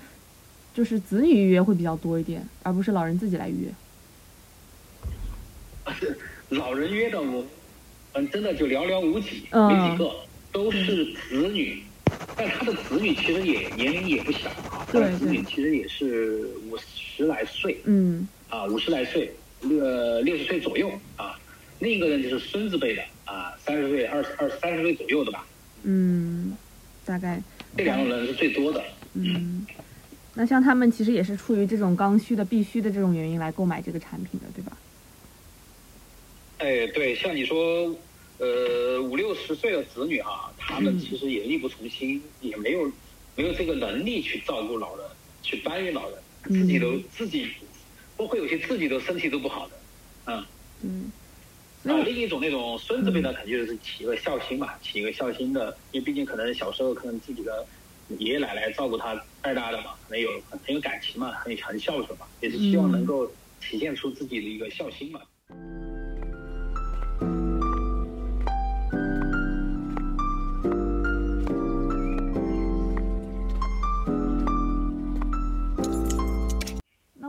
[0.74, 3.74] 就是子女预约会比较多一点，而不是老人自己来预约？
[6.50, 7.46] 老人约的我，
[8.14, 10.12] 嗯，真的就寥寥无几，嗯没几个，
[10.52, 11.82] 都是子女。
[12.36, 21.40] 但他的子女其实也年龄也不小啊，他的对子女其实也是五十来岁嗯啊，五十来岁，六六十岁左右啊。
[21.80, 25.46] 另一个人就是孙子辈的啊，三十岁、二十二三十岁左右的吧，
[25.84, 26.56] 嗯，
[27.04, 27.42] 大概
[27.76, 28.82] 这两种人是最多的。
[29.14, 29.66] 嗯，
[30.34, 34.78] 那像他们其实也是出于这种刚需的、必须的这种原因来购买这个产品的，对吧？
[36.64, 37.94] 哎，对，像你说，
[38.38, 40.98] 呃，五六十岁的子女哈、他们嗯。
[40.98, 42.90] 其实也力不从心，也没有
[43.36, 45.06] 没有这个能力去照顾老人，
[45.42, 47.04] 去搬运老人，自己都、嗯。
[47.12, 47.50] 自己，
[48.16, 49.74] 包括有些自己都身体都不好的，
[50.28, 50.46] 嗯，
[50.84, 51.12] 嗯，
[51.84, 57.68] 那啊，另一种那种孙子辈呢，肯定就是起一个孝心嘛，起一个孝心的，因为毕竟可能小时候可能自己的
[58.20, 65.20] 爷爷奶奶照顾他带大的嘛，可能有很很有感情嘛，很很孝顺嘛，也是希望能够体现出自己的一个孝心嘛。
[65.50, 65.83] 那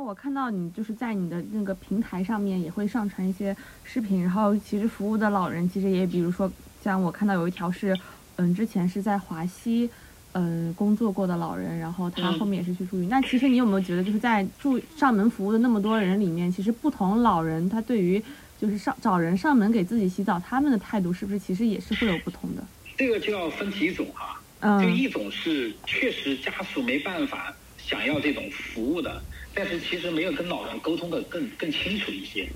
[0.05, 6.51] 我看到你就是在你的那个平台上面也会上传一些视频，然后其实服务的老人其实也比如说
[6.83, 7.97] 像我看到有一条是，
[8.37, 9.89] 嗯，之前是在华西，
[10.33, 13.09] 嗯，工作过的老人，然后他嗯后面也是去住院。
[13.09, 18.23] 那其实你有没有觉得就是在住上门服务的那么多人里面，其实不同老人他对于
[18.61, 22.63] 就是上找人上门给自己洗澡，他们的态度是不是其实也是会有不同的？
[22.97, 29.21] 这个就要分几种哈、就嗯一种是确实家属没办法想要这种服务的，
[29.55, 32.51] 但是其实没有跟老人沟通的更更清楚一些。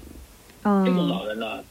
[0.62, 1.64] 这种嗯老人呢，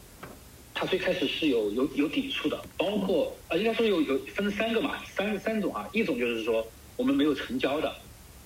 [0.74, 5.90] 他最开始是有有有抵触的，包括呃，应该说有有分三个嘛，三三种啊。
[5.92, 6.66] 一种就是说
[6.96, 7.94] 我们没有成交的，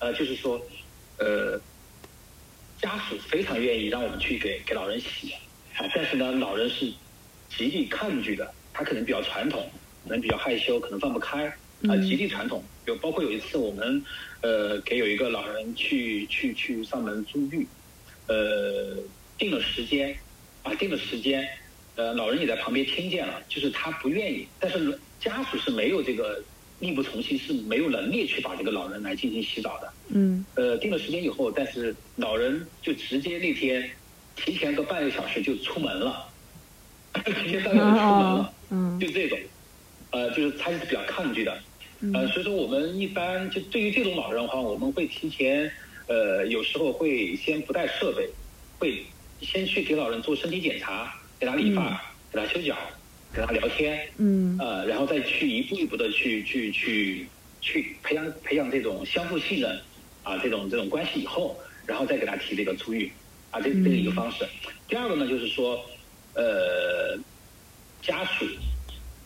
[0.00, 0.60] 呃，就是说
[1.18, 1.62] 呃，
[2.78, 6.92] 家属非常愿意让我们去给给老人洗啊，但是呢，老人是
[7.56, 9.72] 极力抗拒的，他可能比较传统，
[10.02, 12.71] 可能比较害羞，可能放不开啊，嗯极力传统。
[12.86, 14.04] 有包括有一次我们
[14.40, 17.66] 呃给有一个老人去去去上门租浴，
[18.26, 18.96] 呃
[19.38, 20.16] 定了时间
[20.62, 21.46] 啊定了时间，
[21.96, 26.42] 呃老人也在旁边听见了，就是他不愿意，但是家属是没有这个
[26.80, 29.92] 力不从心，是没有能力去把这个老人来进行洗澡的。
[30.08, 33.88] 嗯呃，定了时间以后，但是老人就直接那天
[34.34, 36.28] 提前个半个小时就出门了，
[37.14, 39.38] 提前半个小时出门了哦，嗯就这种，
[40.10, 41.56] 呃，就是他是比较抗拒的。
[42.14, 45.70] 呃，嗯所以说我们一般就对于这种老人的话，我们会提前，
[46.08, 48.28] 呃，有时候会先不带设备，
[48.78, 49.06] 会
[49.40, 52.76] 先去给老人做身体检查，给他理发，给他修脚，
[53.32, 54.58] 给他聊天，嗯。
[54.58, 57.26] 呃，然后再去一步一步的去去去
[57.60, 59.80] 去培养培养这种相互信任
[60.24, 63.10] 啊，这种这种关系以后，然后再给他提这个出狱
[63.50, 64.44] 啊，这这是一个方式。
[64.88, 65.80] 第二个呢，就是说，
[66.34, 67.16] 呃，
[68.02, 68.44] 家属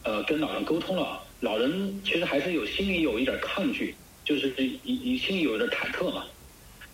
[0.05, 6.25] 呃跟老人沟通了，老人其实还是有心里有一点抗拒，就是一一心里有一点忐忑嘛。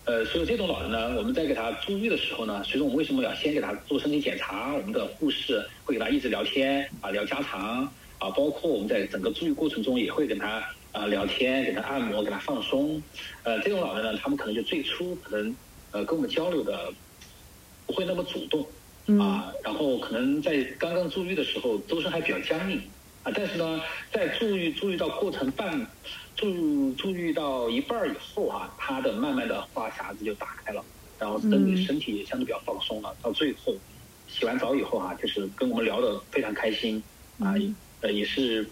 [0.05, 4.73] 呃，所以这种老人呢，我们在给他住院的时候呢，所以说我们为什么要先给他做身体检查？
[4.73, 7.89] 我们的护士会给他一直聊天啊，聊家常
[8.19, 13.01] 啊，包括我们在整个住院过程中也会跟他啊聊天，给他按摩，给他放松。
[13.43, 15.55] 呃，这种老人呢，他们可能就最初可能
[15.91, 16.91] 呃跟我们交流的
[17.87, 18.67] 不会那么主动
[19.07, 22.81] 嗯啊，然后可能在刚刚住院的时候周身还比较僵硬
[23.23, 25.87] 啊，但是呢，在注意注意到过程半
[26.35, 30.83] 注注意到一半儿以后啊，他的慢慢的话匣子就打开了，
[31.17, 31.77] 然后身体嗯。
[31.85, 33.79] 身体也相对比较放松了，到最后
[34.27, 37.01] 洗完澡以后啊，就是跟我们聊得非常开心
[37.39, 38.69] 啊嗯，呃也是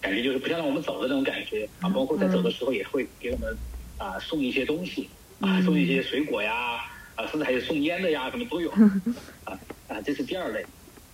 [0.00, 3.56] 感觉就是不想让我们走的那种感觉啊，包括在走的时候也会给我们
[3.96, 6.80] 啊送一些东西啊，嗯送一些水果呀
[7.14, 8.70] 啊，甚至还有送烟的呀，什么都有。
[9.44, 9.54] 啊
[9.86, 10.66] 啊，这是第二类。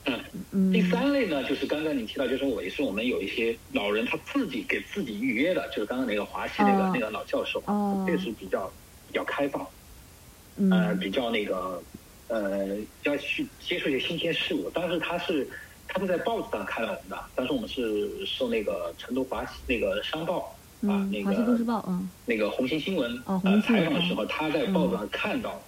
[0.06, 0.18] 嗯，
[0.52, 8.70] 嗯第三类呢，就是刚刚你提到，就是我也是我们有一些老人他自己给自己预约的，就是刚刚那个华西那个、哦那个老教授，哦这个是比较
[9.08, 9.62] 比较开放，
[10.56, 11.82] 呃，嗯比较那个
[12.28, 14.70] 呃要去接触一些新鲜事物。
[14.70, 15.46] 当时他是
[15.86, 25.60] 他是在报纸上看到我们的，当时我们是受那个成都华西那个商报啊、嗯，那华西都市个报嗯那个红星新闻呃采访的时候，他在报纸上看到，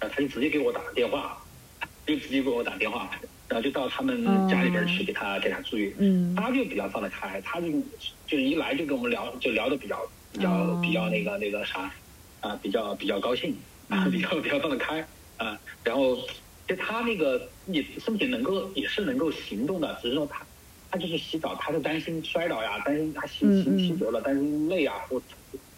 [0.00, 1.38] 然后他就直接给我打了电话，
[2.04, 3.08] 就直接给我打电话，
[3.48, 5.94] 然后就到他们家里边去给他、给他住院。
[5.98, 7.68] 嗯他就比较放得开，他就
[8.26, 9.98] 就一来就跟我们聊，就聊得比较
[10.32, 11.90] 比较、哦比较那个那个啥
[12.40, 13.56] 啊，比较比较高兴
[13.88, 15.00] 啊，嗯 比较比较放得开
[15.36, 15.58] 啊。
[15.84, 16.16] 然后
[16.66, 20.46] 就他那个也身体能够也是能够行动的，只是说他
[20.90, 25.20] 他就是洗澡，他是担心摔倒呀，担心他洗洗洗久了，担心累啊或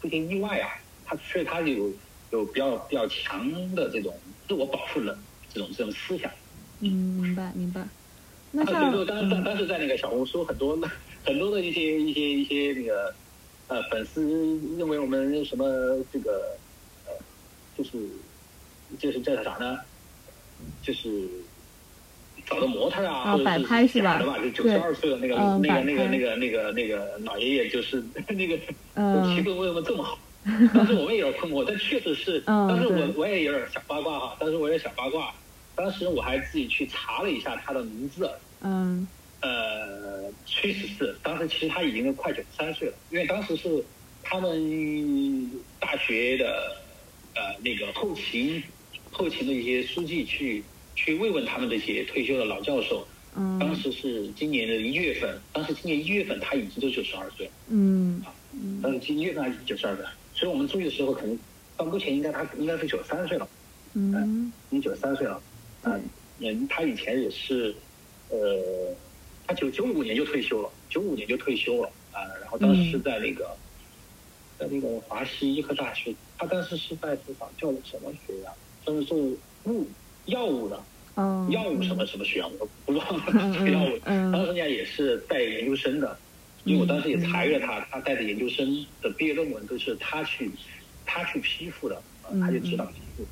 [0.00, 0.68] 出现意外啊，
[1.04, 1.92] 他所以他有
[2.30, 5.18] 有比较比较强的这种自我保护的
[5.52, 6.30] 这种这种思想。
[6.80, 6.88] 嗯，
[7.22, 7.82] 明白明白。
[8.52, 10.88] 那啊，所像以说当时当嗯当时在那个小红书很多的
[11.24, 13.14] 很多的一些一些一些那个
[13.68, 14.22] 呃粉丝
[14.78, 15.64] 认为我们什么
[16.12, 16.56] 这个
[17.06, 17.12] 呃
[17.76, 17.90] 就是
[18.98, 19.78] 就是叫啥呢？
[20.82, 21.28] 就是
[22.46, 24.38] 找的模特啊，或者是拍是吧假的吧？
[24.42, 28.58] 就九十二岁的那个、嗯那个那个那个那个那个老爷爷，就是 那个
[28.94, 30.18] 嗯气氛为什么这么好？
[30.74, 35.32] 当时我们也有点困惑，但确实是，嗯当时我对我也有点小八卦哈，当时我也小八卦，
[35.78, 38.28] 当时我还自己去查了一下他的名字，
[38.62, 39.06] 嗯。
[39.40, 43.84] 呃，崔十四，当时其实他已经快九十三岁了，因为当时是
[44.20, 45.48] 他们
[45.78, 46.76] 大学的
[47.36, 48.60] 呃那个后勤
[49.12, 50.64] 后勤的一些书记去
[50.96, 58.20] 去慰问他们这些退休的老教授，当嗯时是今年的一月份，当时今年一月份他已经都九十二岁了，嗯。
[58.82, 60.04] 当时今年一月份还是九十二岁，
[60.34, 61.38] 所以我们注意的时候可能
[61.76, 63.48] 到目前应该他应该是九十三岁了。
[63.94, 65.40] 嗯已经九十三岁了，
[65.88, 66.00] 啊、
[66.38, 67.74] 嗯，他以前也是，
[68.28, 68.94] 呃，
[69.46, 73.56] 他九九五年就退休了，九五年就退休了啊、然后当时在那个，
[74.58, 78.52] 在那个华西医科大学，他当时是在这叫叫什么学呀、
[78.84, 79.88] 他是做物
[80.26, 80.82] 药物的，
[81.14, 81.48] 哦。
[81.50, 86.18] 药物什么什么学啊，我不忘了嗯这个药物，嗯嗯当时人家也是带研究生的，
[86.64, 88.66] 因为我当时也查阅了他，他带的研究生
[89.00, 90.50] 的毕业论文都是他去
[91.06, 93.26] 他去批复的，啊他就指导批复。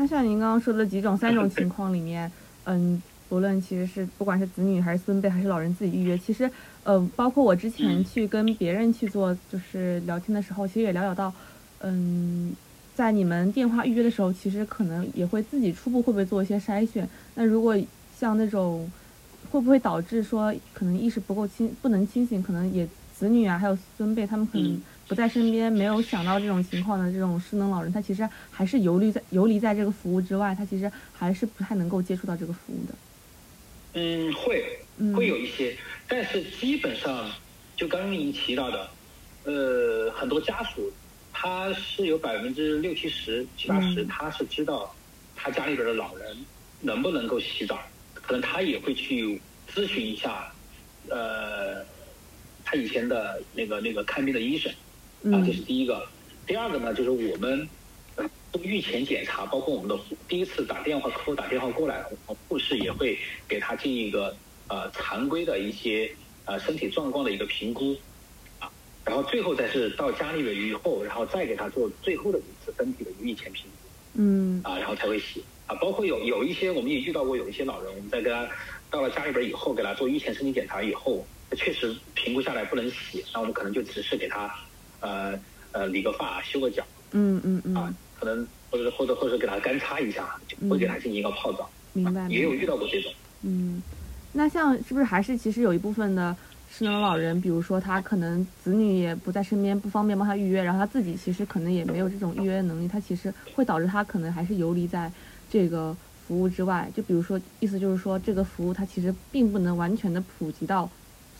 [0.00, 2.30] 那像您刚刚说的几种三种情况里面，
[2.66, 6.48] 嗯，不论其实是不管是子女还是孙辈还是老人自己预约，其实，
[6.84, 11.34] 呃，包括我之前去跟别人去做就是聊天的时候，其实也了解到，
[11.80, 12.54] 嗯，
[12.94, 17.08] 在你们电话预约的时候，其实可能也会自己初步会不会做一些筛选。
[17.34, 17.76] 那如果
[18.16, 18.88] 像那种，
[19.50, 32.94] 会不会导致说可能意识不够清，不能清醒，可能也子女啊还有孙辈他们可能不在身边，没有想到这种情况的这种失能老人，他其实还是游离在游离在这个服务之外，他其实还是不太能够接触到这个服务的。
[33.94, 35.14] 嗯，会嗯。
[35.14, 35.74] 会有一些，
[36.06, 37.30] 但是基本上
[37.74, 38.88] 就刚刚您提到的，
[39.44, 40.92] 呃，很多家属
[41.32, 44.08] 他是有百分之六七十、七八十，嗯。
[44.08, 44.94] 他是知道
[45.34, 46.36] 他家里边的老人
[46.82, 47.80] 能不能够洗澡，
[48.12, 49.40] 可能他也会去
[49.72, 50.52] 咨询一下，
[51.08, 51.82] 呃，
[52.62, 54.70] 他以前的那个那个看病的医生，
[55.24, 56.06] 啊，这是嗯第一个。
[56.46, 57.68] 第二个呢，就是我们
[58.16, 64.34] 呃做预前检查，包括我们的护第一次打电话客户打电话过来，我们护士也会给他进一个
[64.68, 66.10] 呃常规的一些
[66.46, 67.94] 呃身体状况的一个评估，
[68.58, 68.70] 啊，
[69.04, 73.88] 然后最后再是到家里了以后，然后再给他做最后的一次身体的预前评估。
[74.20, 75.76] 嗯啊，然后才会洗啊。
[75.76, 78.48] 包括有有一些我们也遇到过有一些老人，我们在跟他
[78.90, 84.52] 到了家里边以后，给他做预前身体检查以后，确实评估下来不能洗，那我们可能就只是给他
[85.00, 85.38] 呃
[85.72, 86.82] 呃理个发、修个脚
[87.12, 90.36] 嗯嗯啊嗯，，可能或者或者或者给他干擦一下，
[90.68, 92.28] 会给他进行一个泡澡，明白。
[92.28, 93.12] 也有遇到过这种。
[93.42, 93.82] 嗯，
[94.32, 96.36] 那像是不是还是其实有一部分的
[96.70, 105.10] 失能老人，比如说他可能子女也不在身边，不方便帮他预约，然后他自己其实可能也没有这种预约能力，他其实会导致他可能还是游离在
[105.50, 105.96] 这个
[106.26, 106.90] 服务之外。
[106.94, 110.90] 就比如说，意思就是说，这个服务它其实并不能完全的普及到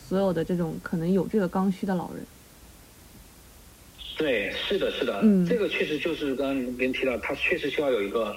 [0.07, 2.23] 所有的这种可能有这个刚需的老人。
[4.19, 5.45] 对，是的，是的，嗯。
[5.45, 8.35] 这个确实就是刚刚您提到，它确实需要有一个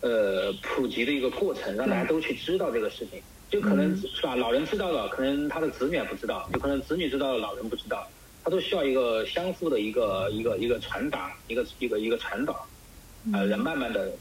[0.00, 3.22] 呃普及的一个过程，让大家都去知道这个事情。
[3.48, 3.96] 就可能、嗯。
[3.96, 8.04] 是吧，老人知道了，可能他的子女也不知道，有可能子女知道了，老人不知道，
[8.42, 12.68] 他都需要一个相互的一个一个一个传达，一个一个一个传导，
[13.32, 14.18] 呃，人慢慢的，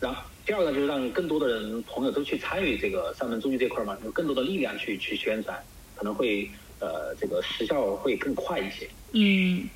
[0.00, 5.62] 然后第二个就是让更多的人朋友都去参与这个上门中医这块儿嘛，有更多的力量去去宣传，
[5.94, 8.88] 可能会呃这个时效会更快一些。
[9.12, 9.68] 嗯，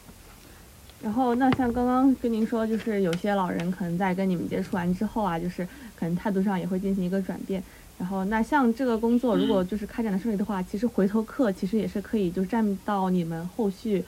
[1.02, 7.62] 然后那像刚刚跟您说，就是有些老人可能在跟你们接触完之后啊，就是可能态度上也会进行一个转变。
[7.98, 14.02] 然后那像这个工作，如果就是开展的顺利的话，其实回头客其实也是可以就占到你们后续，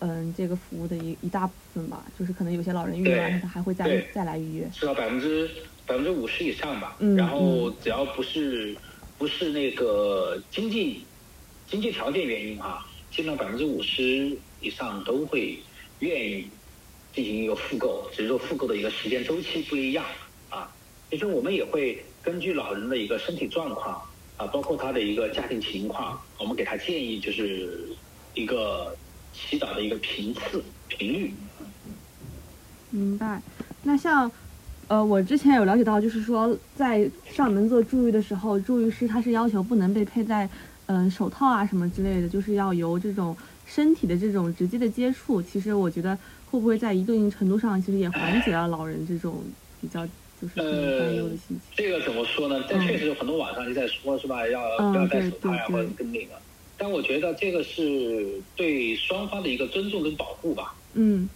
[0.00, 2.04] 嗯，这个服务的一一大部分吧。
[2.18, 4.68] 就是可能有些老人预约完，他还会再再来预约。
[4.72, 5.48] 至少百分之
[5.86, 6.96] 百分之五十以上吧。
[6.98, 8.76] 嗯然后只要不是
[9.18, 11.04] 不是那个经济
[11.68, 15.58] 经济条件原因啊，基本上百分之五十以上都会
[16.00, 16.46] 愿意
[17.14, 20.04] 进行一个复购，只是说复购的一个时间周期不一样
[20.50, 20.70] 啊。
[21.10, 24.00] 其实我们也会根据老人的一个身体状况
[24.36, 27.88] 啊，包括他的一个家庭情况，我们给他建议就是
[28.34, 28.96] 一个
[29.32, 31.34] 洗澡的一个频次频率。
[32.90, 33.42] 明白。
[33.82, 34.30] 那像，
[34.88, 40.48] 呃，我之前有了解到，就是说在上门做助浴的时候，助浴师他是要求不能被佩戴，
[40.86, 43.36] 嗯、手套啊什么之类的，就是要由这种
[43.72, 45.40] 身体的这种直接的接触。
[45.40, 46.18] 其实我觉得
[46.50, 49.44] 会不会在一定程度上，其实也缓解了老人这种
[49.80, 50.04] 比较
[50.42, 51.60] 就是担忧的心情。
[51.76, 52.64] 这个怎么说呢？
[52.68, 54.46] 但嗯确实有很多网上就在说，是吧？
[54.48, 56.32] 要嗯不要戴对手套呀，或者跟那个。
[56.76, 60.74] 但我觉得这个是对双方的一个尊重跟保护吧。
[60.94, 61.28] 嗯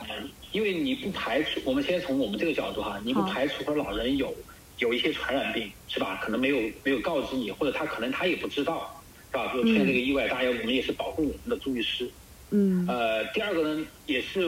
[0.00, 0.06] 嗯，
[0.52, 4.32] 因为你不排除，我们先从我们这个角度哈，你不排除说老人有
[4.78, 6.20] 有一些传染病，是吧？
[6.22, 8.97] 可能没有没有告知你，或者他可能他也不知道，
[9.30, 9.52] 是吧？
[9.52, 12.14] 比如出现这个意外，大家我们也是保护我们的注意师。
[12.50, 14.40] 嗯呃，第二个呢，也是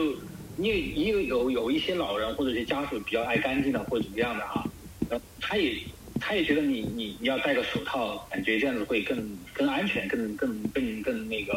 [0.57, 4.67] 因为也有有有一些老人或者是家属比较爱干净的或者怎么样的啊，
[5.09, 5.77] 呃，他也
[6.19, 11.53] 他也觉得你你你要戴个手套，感觉这样子会更更安全，更更更更那个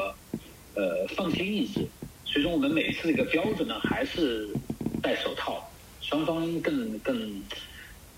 [0.74, 1.90] 呃放心一些。
[2.24, 4.60] 所以说我们每次这个标准呢，还是
[5.00, 5.62] 戴手套，
[6.00, 7.48] 双方更更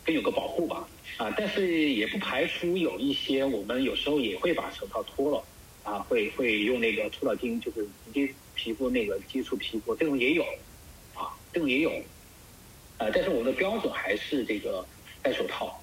[0.04, 0.88] 更有个保护吧。
[1.16, 5.44] 啊，但是也不排除有一些我们有时候也会把手套脱了。
[5.86, 10.42] 啊，会会用那个搓澡巾，就是直接皮肤那个接触皮肤，这种也有，
[11.14, 11.90] 啊，这种也有，
[12.98, 14.84] 啊，但是我们的标准还是这个
[15.22, 15.80] 戴手套。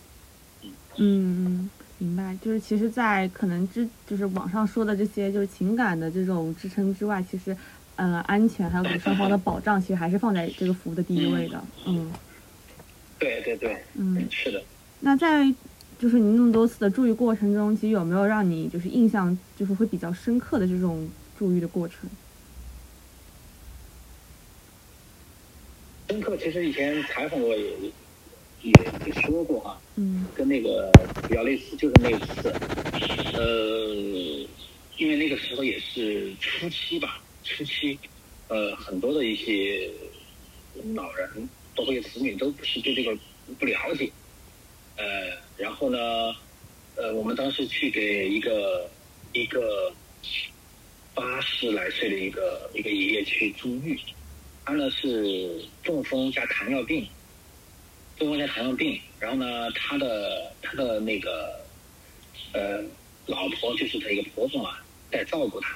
[0.62, 1.70] 嗯嗯，
[2.00, 2.38] 明白。
[2.44, 7.56] 就是其实，在可能之就是网上说的这些就是情感的这种支撑之外，其实，
[7.96, 11.64] 呃，安全还有给双方的保障，其实还是放在这个服务的第一位的。
[11.88, 12.12] 嗯
[13.18, 14.28] 对对对，嗯。
[14.30, 14.62] 是的。
[15.06, 15.54] 那在
[16.00, 22.10] 就是你那么多次的注意过程中，其实有没有让你就是印象就是会比较深刻的这种注意的过程？
[26.10, 27.70] 深刻，其实以前采访我也
[28.62, 28.72] 也
[29.06, 30.90] 也说过啊，嗯跟那个
[31.28, 32.50] 比较类似，就是那一次，
[33.38, 33.94] 呃，
[35.00, 38.00] 因为那个时候也是初期吧，初期，
[38.48, 39.92] 呃，很多的一些
[40.96, 43.18] 老人，包括一些子女，都不是对这个
[43.60, 44.10] 不了解，
[44.96, 45.06] 呃，
[45.58, 45.98] 然后呢，
[46.96, 48.90] 呃，我们当时去给一个
[49.32, 49.92] 一个
[51.14, 54.00] 八十来岁的一个一个爷爷去助浴，
[54.66, 57.08] 他呢是中风加糖尿病。
[58.16, 61.60] 中风加糖尿病，然后呢，他的他的那个
[62.54, 62.80] 呃
[63.26, 64.78] 老婆就是他一个婆婆嘛，
[65.12, 65.76] 在照顾他，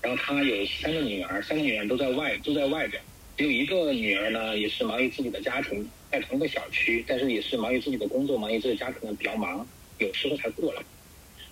[0.00, 3.00] 然后他有三个女儿，三个女儿都在外都在外边，
[3.36, 9.66] 只有一个女儿呢，也是忙于自己的家庭，在同一个小区，但是也是忙于自己的工作，忙于自己的家庭呢比较忙，
[9.98, 10.82] 有时候才过来。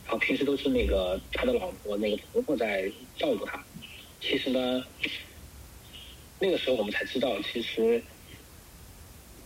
[0.04, 3.62] 然后平时都是那个他的老婆那个婆婆在照顾他。
[4.20, 4.84] 其实呢，
[6.38, 8.02] 那个时候我们才知道，其实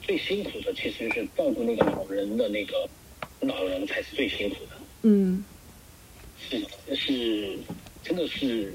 [0.03, 2.89] 最辛苦的其实是照顾那个老人的那个
[3.41, 4.77] 老人才是最辛苦的。
[5.03, 5.45] 嗯
[6.39, 7.59] 是是，
[8.03, 8.73] 真的是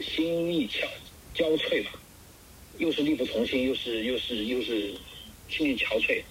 [0.00, 0.84] 心力憔
[1.34, 1.92] 交瘁吧，
[2.80, 4.94] 又是力不从心，又是又是又是
[5.48, 6.22] 心力憔悴。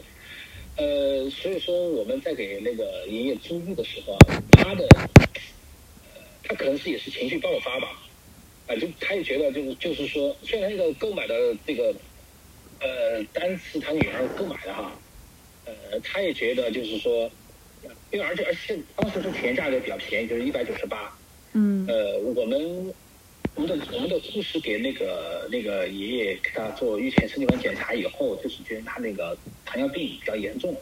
[0.75, 4.19] 呃，所以说我们在给那个爷爷租屋的时候啊，
[4.51, 4.83] 他的，
[6.03, 6.09] 呃，
[6.43, 7.87] 他可能是也是情绪爆发吧，
[8.65, 11.93] 啊、就他也觉得就是就是说，虽然那个购买的这个，
[12.79, 14.99] 呃，单是他女儿购买的哈，
[15.65, 17.29] 呃，他也觉得就是说，
[18.11, 21.13] 因为而且而且当时是田价格比较便宜，就是一百九十八，
[21.53, 21.85] 嗯。
[21.87, 22.93] 呃，我们
[23.55, 30.73] 我们的我们的护士给那个那个爷爷给他做预前身体管检查以后，就是觉得他那个糖尿病比较严重，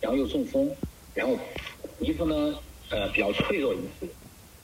[0.00, 0.76] 然后又中风，
[1.12, 1.38] 然后
[2.00, 2.58] 皮肤呢
[2.90, 4.16] 呃比较脆弱一些，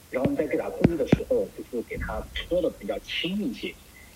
[0.09, 3.69] 然后我们在给他注意的时候，就是给他搓的比较轻一些，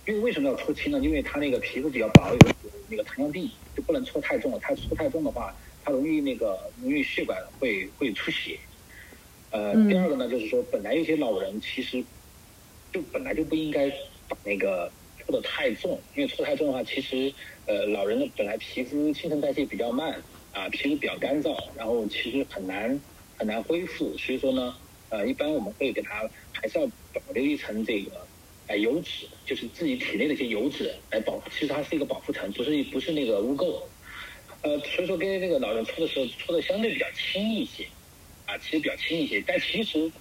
[0.06, 1.00] 因为为什么要搓轻呢？
[1.00, 2.54] 因为他那个皮肤比较薄，有
[2.90, 8.60] 那个糖尿病，就不能搓太重了，他搓太重的话，他容易那个容易血管会会出血。
[9.50, 12.06] 呃，第二个呢，就是说，本来有些老人其实
[12.92, 13.90] 就本来就不应该
[14.28, 17.34] 把那个搓得太重，因为搓太重的话，其实
[17.66, 23.00] 呃，老人的本来皮肤新陈代谢比较慢啊，皮肤比较干燥，然后其实很难
[23.38, 24.76] 很难恢复，所以说呢，
[25.10, 28.28] 呃，一般我们会给他还是要保留一层这个
[28.78, 33.84] 油脂，就是自己体内的一些油脂来保，其实它是一个保护层，不是不是那个污垢。
[34.62, 37.88] 呃，所以说跟那个老人搓的时候搓的相对比较轻一些，
[38.46, 40.12] 啊，其实比较轻一些，但其实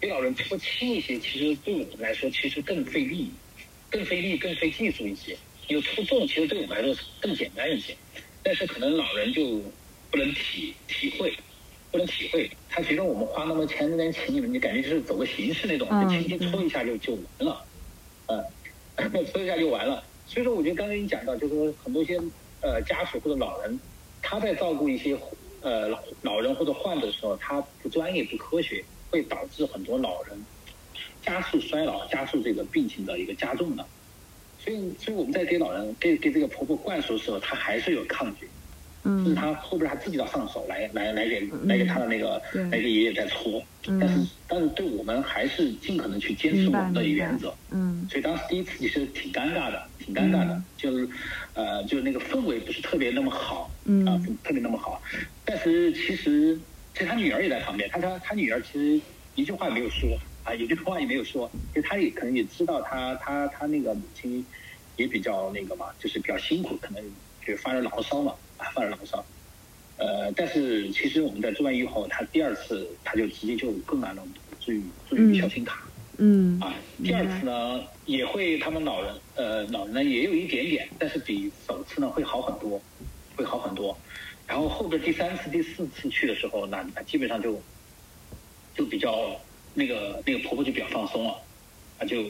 [0.00, 3.32] 给老人搓轻一些，其实对我们来说其实更费力，
[3.90, 5.36] 更费力、更费技术一些。
[5.68, 7.96] 有搓重，其实对我们来说更简单一些，
[8.42, 9.62] 但是可能老人就
[10.10, 11.34] 不能体体会，
[11.90, 17.66] 不能体会，他觉得我们花那么钱那点钱，你们你感觉就是走个形式那种，嗯就轻轻搓一下就就完了，
[18.26, 18.44] 呃，
[19.32, 20.04] 搓一下就完了。
[20.26, 22.18] 所以说，我觉得刚才你讲到，就是说很多一些
[22.60, 23.80] 呃家属或者老人，
[24.20, 25.18] 他在照顾一些
[25.60, 28.84] 呃老老人或者患者的时候，他不专业不科学，
[29.14, 30.44] 会导致很多老人
[31.22, 33.86] 加速衰老，加速这个病情的一个加重的。
[34.58, 38.50] 所以，所以我们在给老人给给这个婆婆灌输的时候，她还是有抗拒，
[39.04, 43.62] 甚至嗯她后边她自己要上手来来来给来给她的那个对来给爷爷在搓，
[44.00, 47.56] 但是嗯但是对我们还是尽可能去坚持我们的原则。
[47.70, 51.08] 嗯所以当时第一次其实挺尴尬的，挺尴尬的，嗯就是
[51.54, 53.62] 呃，就是那个氛围不是特别那么好
[54.06, 55.00] 啊，嗯不特别那么好。
[55.44, 56.60] 但是其实，
[56.94, 59.00] 其实他女儿也在旁边，他他他女儿其实
[59.34, 64.44] 一句话也没有说啊，一句话也没有说，其实他也可能也知道他他他那个母亲
[64.96, 67.02] 也比较那个嘛，就是比较辛苦，可能
[67.44, 69.24] 就发着牢骚嘛，啊，发着牢骚。
[69.96, 75.82] 呃，但是其实我们在做完以后，他第二次他就直接就购买了我们的助语助语孝心卡。
[76.18, 82.80] 嗯啊，第二次呢也会，他们老人呃老人呢也有一点点，但是比首次呢会好很多，
[83.36, 83.98] 会好很多。
[84.46, 87.64] 然后后边第三次、第四次去的时候，那那基本上就
[88.74, 89.40] 就比较
[89.72, 91.32] 那个那个婆婆就比较放松了，
[91.98, 92.22] 啊就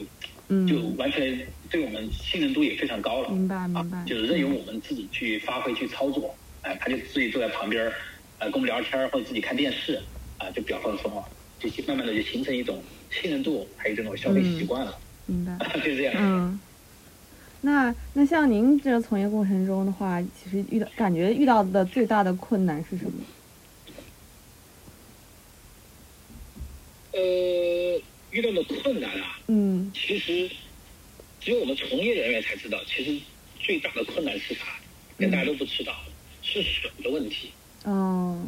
[0.47, 3.29] 嗯就完全对我们信任度也非常高了。
[3.31, 7.93] 明白明白啊，就是任由我们自己去发挥去操作，哎，他就自己坐在旁边儿，
[8.37, 10.01] 呃，跟我们聊天儿或者自己看电视，
[10.37, 11.23] 啊，就比较放松了，
[11.59, 15.57] 就慢慢的就形成一种信任度，还有这种消费习惯了，明白。
[15.75, 16.13] 就是这样。
[16.17, 16.61] 嗯，
[17.65, 23.13] 那那像您这个从业过程中的话，其实遇到感觉遇到的最大的困难是什么？
[27.13, 27.19] 呃，
[28.29, 30.47] 遇到的困难啊，嗯其实
[31.41, 33.19] 只有我们从业人员才知道，其实
[33.59, 34.65] 最大的困难是啥，
[35.17, 35.91] 连大家都不知道，
[36.43, 37.49] 是水的问题。
[37.85, 38.45] 哦，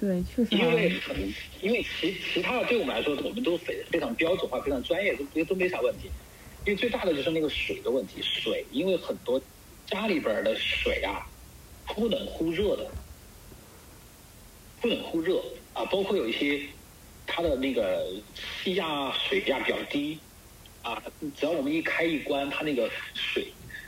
[0.00, 1.14] 对，确实因好为很，
[1.60, 6.08] 因为其其他的对我们来说，我们都非非常标准化、非常专业，都都都没啥问题。
[6.64, 9.40] 因为最大的就是那个水的问题，水，因为很多
[9.86, 11.26] 家里边的水啊，
[11.86, 12.86] 忽冷忽热的，
[14.80, 15.42] 忽冷忽热
[15.72, 16.60] 啊，包括有一些
[17.26, 18.06] 它的那个
[18.62, 20.18] 气压、水压比较低
[20.82, 21.02] 啊，
[21.38, 23.46] 只要我们一开一关，它那个水，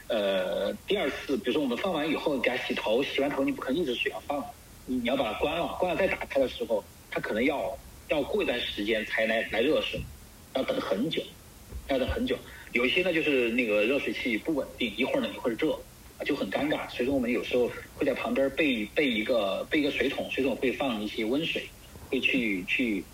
[0.09, 4.43] 呃，第二次，比如说我们放完以后给它洗头，洗完头你不可能一直水要放，
[4.87, 10.01] 你你要把它关了，关了再打开的时候，它可能要要过一段时间才来来热水，
[10.55, 11.23] 要等很久，
[11.89, 12.39] 要等很久。
[12.73, 15.73] 有一些呢就是那个热水器不稳定，一会儿冷一会儿热，
[16.17, 16.89] 啊就很尴尬。
[16.91, 21.69] 所以说我们有时候会在旁边备备一个备一个水桶，水桶会放一些温水，
[22.09, 23.05] 会去去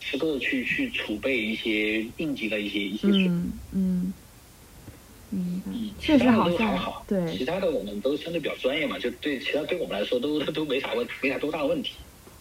[0.00, 3.26] 时刻去去储备一些应急的一些一些水。
[3.28, 4.14] 嗯
[5.32, 11.90] 嗯，嗯，，确实其他的都还好像好，对其，他的我们都相对比较专业嘛，就对其他对我们来说都都没啥问没啥多大的问题。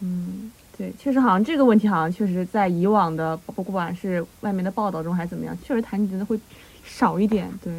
[0.02, 6.38] 嗯，对，确实好像这个问题好像确实在以往的不不管是外面的报道中还是怎么样，确实谈及的会
[6.84, 7.50] 少一点。
[7.64, 7.72] 对，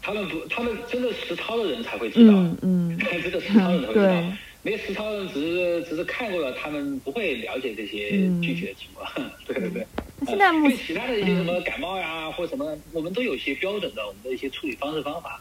[0.00, 4.32] 他们不，他们真的实操的人才会知道，嗯嗯， 真的实操的人才会知道对。
[4.62, 9.08] 没实操的人只是只是看过了，他们不会了解这些嗯具体的情况。
[9.46, 9.86] 对对对。
[10.18, 15.40] 那现在目其他的一些什么感冒呀、或者什么，我们都有一些标准的我们的一些处理方式方法，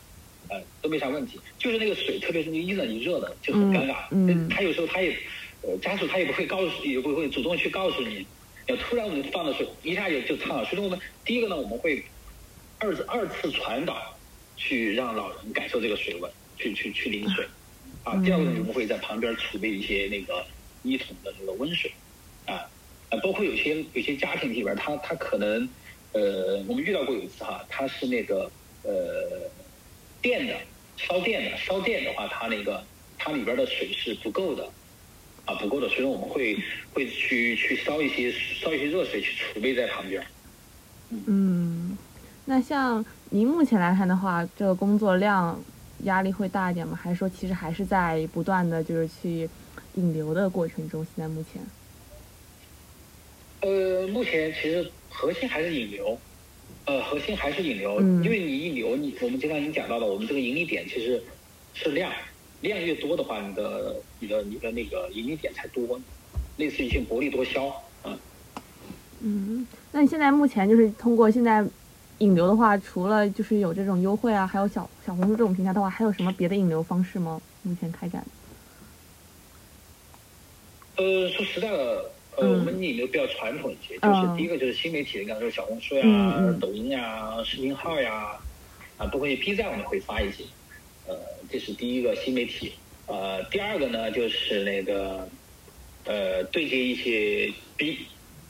[0.49, 1.39] 呃，都没啥问题。
[1.57, 3.95] 就是那个水，特别是那个一冷一热的，就很尴尬。
[4.11, 5.17] 嗯嗯他有时候他也，
[5.67, 8.25] 呃，家属他也不会告诉，也不会主动去告诉你。
[8.67, 12.03] 要突然我们放的水一下就就烫了，所以说我们第一个呢，我们会
[12.79, 14.15] 二次二次传导，
[14.57, 17.45] 去让老人感受这个水温，去去去淋水。
[18.03, 20.45] 啊，第二个呢，我们会在旁边储备一些那个
[20.83, 21.91] 一桶的那个温水，
[22.45, 22.69] 啊，
[23.09, 25.67] 啊，包括有些有些家庭里边，他他可能，
[26.13, 28.51] 呃，我们遇到过有一次哈，他是那个
[28.83, 29.49] 呃
[30.21, 30.55] 电的
[30.97, 32.83] 烧电的烧电的话，它那个
[33.17, 34.69] 它里边的水是不够的，
[35.45, 36.57] 啊不够的，所以说我们会
[36.93, 40.23] 会去去烧一些烧一些热水去储备在旁边。
[41.27, 41.97] 嗯，
[42.45, 45.63] 那像您目前来看的话，这个工作量
[46.03, 46.99] 压力会大一点吗？
[47.01, 49.47] 还是说其实还是在不断的就是去
[49.93, 51.05] 引流的过程中？
[51.15, 51.61] 现在目前，
[53.61, 56.19] 呃，目前其实核心还是引流，
[56.85, 61.23] 呃，核心还是引流，嗯因为你引流，你我们经常已经讲到了，我们这个盈利点其实
[61.75, 62.11] 是量，
[62.67, 65.99] 量越多的话，你的你的你的那个盈利点才多，
[66.57, 68.17] 类似于像薄利多销，嗯。
[69.21, 71.65] 嗯，那你现在目前就是通过现在
[72.19, 77.41] 引流的话，除了就是有这种优惠啊，还有小小红书这种平台的话，还有什么别的引流方式吗？
[77.63, 78.23] 目前开展？
[80.97, 81.77] 呃，说实在的，
[82.37, 88.39] 呃，嗯我们引流比较传统一些，嗯就是第一个就是新媒体，你刚才说小红书呀、抖音呀、视频号呀，
[88.97, 90.43] 啊，包括一些 B 站我们会发一些，
[91.07, 91.17] 呃，
[91.51, 92.73] 这是第一个新媒体。
[93.07, 95.29] 呃，第二个呢就是那个，
[96.05, 97.99] 呃，对接一些 B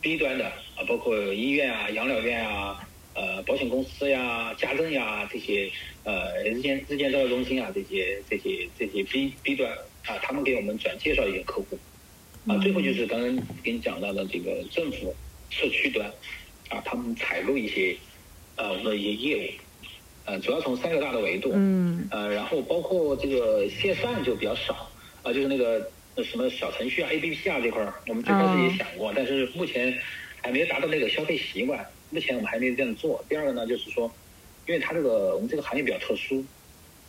[0.01, 5.69] B 端的啊，包括医院啊、养老院啊、呃，保险公司呀、家政呀这些，
[6.03, 9.69] 呃，日间日间照料中心啊这些这些这些 B B 端
[10.05, 11.77] 啊，他们给我们转介绍一些客户。
[12.47, 15.15] 啊，最后就是刚刚给你讲到的这个政府
[15.49, 16.07] 社区端，
[16.69, 17.97] 啊，他们采购一些
[18.55, 19.49] 呃我们的一些业务，
[20.25, 29.95] 呃，主要从三个大的维度，嗯呃，然后包括这个线上就比较少，啊、就是那个呃什么小程序啊、APP 啊这块儿，我们最开始也想过，但是目前
[30.41, 33.23] 还没有达到那个消费习惯，目前我们还没有这样做。
[33.29, 34.11] 第二个呢，就是说，
[34.67, 36.43] 因为它这个我们这个行业比较特殊，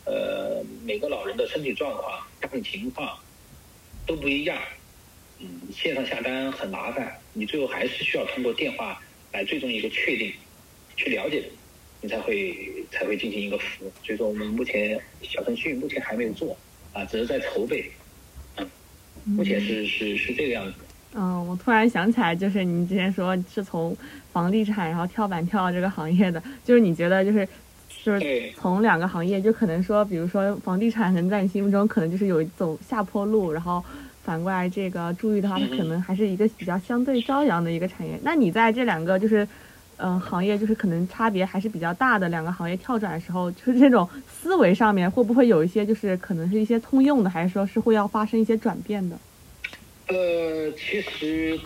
[0.05, 3.17] 呃，每个老人的身体状况、家庭情况
[4.05, 4.61] 都不一样，
[5.39, 9.01] 嗯，线上下单很麻烦，你最后还是需要通过电话
[9.31, 10.31] 来最终一个确定，
[10.95, 11.43] 去了解，
[12.07, 12.55] 你才会
[12.89, 13.91] 才会进行一个服务。
[14.01, 16.55] 所以说，我们目前小程序目前还没有做，
[16.93, 17.91] 啊，只是在筹备，
[18.55, 18.65] 嗯，
[19.25, 20.79] 目前是是是这个样子。
[21.13, 23.95] 嗯，我突然想起来，就是你之前说是从
[24.31, 27.45] 房地产然后跳板跳到这个行业的，就是你觉得就是
[28.05, 33.83] 就是从两个行业，就可能说，比如说房地产可能在你心目中可能就是有一走下坡路，然后
[34.23, 38.17] 反过来这个注意的话，它可能还是一个比较相对朝阳的一个产业。
[38.21, 39.45] 那你在这两个就是
[39.97, 49.19] 嗯、呃行业，就是可能差别还是比较大的两个行业跳转的时候，就是这种思维上面会不会有一些就是可能是一些通用的，还是说是会要发生一些转变的？
[50.07, 51.59] 呃，其实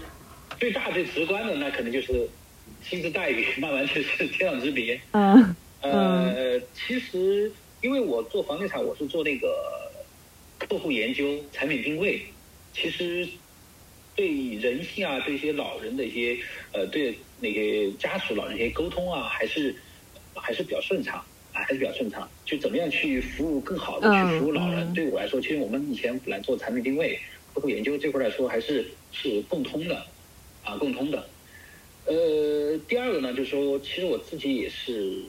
[0.57, 2.27] 最大最直观的那可能就是
[2.81, 4.99] 薪资待遇，那完全是天壤之别。
[5.11, 7.51] 嗯呃，其实
[7.81, 9.47] 因为我做房地产，我是做那个
[10.59, 12.21] 客户研究、产品定位，
[12.73, 13.27] 其实
[14.15, 16.37] 对人性啊，对一些老人的一些
[16.71, 19.75] 呃，对那些家属老人一些沟通啊，还是
[20.35, 21.17] 还是比较顺畅
[21.51, 22.29] 啊，还是比较顺畅。
[22.45, 27.19] 就怎么样去服务更好的去服务老人，对我来说，其实我们以前来做产品定位、
[27.53, 30.05] 客户研究这块来说，还是是共通的
[30.63, 31.27] 啊，共通的。
[32.05, 35.21] 呃，第二个呢，就是说，其实我自己也是，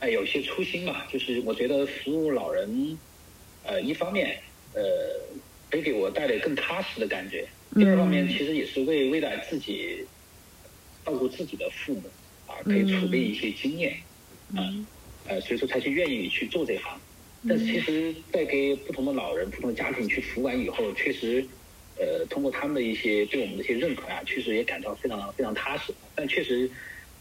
[0.00, 2.98] 哎，有些初心吧，就是我觉得服务老人，
[3.64, 4.38] 呃，一方面，
[4.74, 4.82] 呃，
[5.70, 7.44] 可以给我带来更踏实的感觉；
[7.78, 10.04] 第二方面，嗯其实也是为未来自己
[11.04, 12.02] 照顾自己的父母
[12.46, 13.96] 啊，可以储备一些经验，
[14.56, 14.86] 嗯
[15.26, 17.00] 呃，所以说才去愿意去做这行。
[17.48, 21.44] 但是其实，在给不同的老人、不同的家庭去服务完以后，确实，
[21.96, 25.92] 呃，通过他们的一些对我们的一些认可啊，确实也感到非常非常踏实。
[26.14, 26.70] 但确实，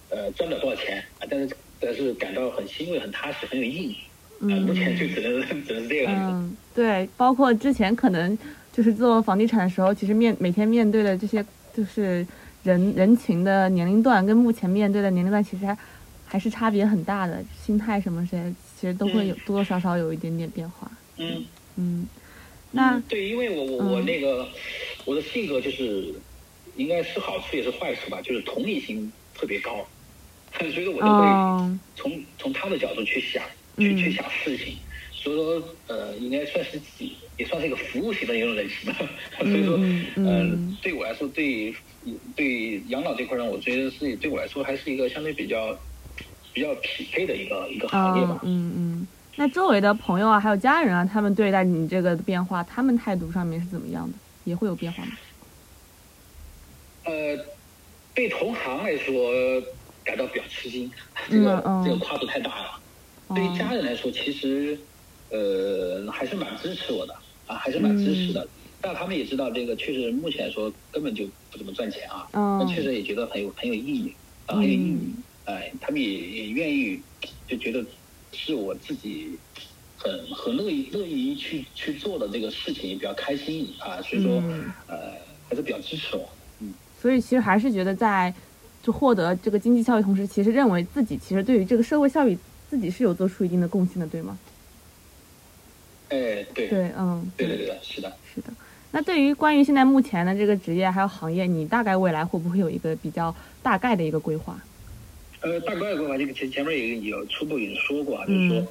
[0.09, 3.95] 呃，赚不了多少钱啊，但是但是感到很欣慰、很踏实、很有意义。
[4.41, 6.31] 目前就只能只能是这个样子。
[6.31, 8.37] 嗯，对，包括之前可能
[8.71, 12.25] 就是做房地产的时候，其实面每天面对的这些就是
[12.63, 15.77] 人人群的年龄段，跟目前面对的年龄段其实还
[16.25, 20.89] 还是差别很大的，心态什么这些其实都会有嗯多多少少有一点点变化。
[21.17, 21.43] 嗯。
[21.77, 22.05] 嗯，
[22.71, 24.45] 那嗯对，因为我我我嗯那个，
[25.05, 26.13] 我的性格就是
[26.75, 29.87] 应该是好处也是坏处吧，就是同理心特别高，
[30.57, 33.41] 所以说我就会哦，从从他的角度去想，
[33.77, 33.97] 去嗯。
[33.97, 34.75] 去想事情，
[35.13, 36.79] 所以说呃，应该算是
[37.37, 38.93] 也算是一个服务型的一种人士吧。
[39.39, 39.79] 所以说，
[40.17, 41.73] 嗯，对我来说，对
[42.35, 45.77] 对养老这块呢，我觉得是对我来说还是一个相对比较
[46.53, 48.39] 比较匹配的一个一个行业嗯吧。
[48.43, 49.07] 嗯嗯。
[49.35, 54.17] 那周围的朋友啊，还有家人啊，他们对待你这个变化，他们态度上面是怎么样的？
[54.43, 55.11] 也会有变化吗？
[57.05, 57.37] 呃，
[58.13, 59.31] 对同行来说
[60.03, 60.91] 感到比较吃惊，
[61.29, 62.79] 这个、这个跨度太大了。
[63.33, 64.77] 对于家人来说，其实
[65.29, 67.13] 呃还是蛮支持我的
[67.45, 68.47] 啊，还是蛮支持的。
[68.81, 74.13] 但他们也知道这个确实目前来说根本就不怎么赚钱啊，嗯那确实也觉得很有很有意义
[74.45, 75.23] 啊，很有意义嗯。
[75.45, 77.01] 哎，他们也也愿意
[77.47, 77.83] 就觉得
[78.31, 79.37] 是我自己
[79.97, 85.13] 很很乐意乐意去去做的这个事情，也比较开心啊，所以说、嗯呃
[85.49, 86.29] 还是比较支持我。
[86.59, 86.71] 嗯
[87.01, 88.31] 所以其实还是觉得在
[88.83, 92.37] 就获得这个经济效益同时，其实认为自己其实对于这个社会效益
[92.69, 94.37] 自己是有做出一定的贡献的，对吗？
[96.09, 98.15] 哎，对对，嗯，对对对，是的。
[98.33, 98.53] 是的。
[98.91, 104.59] 那对于关于现在目前的这个职业还有行业，你大概未来会不会有一个比较大概的一个规划？
[105.41, 108.67] 呃，大概的规划，这个前前面也有初步已经说过啊，就是说，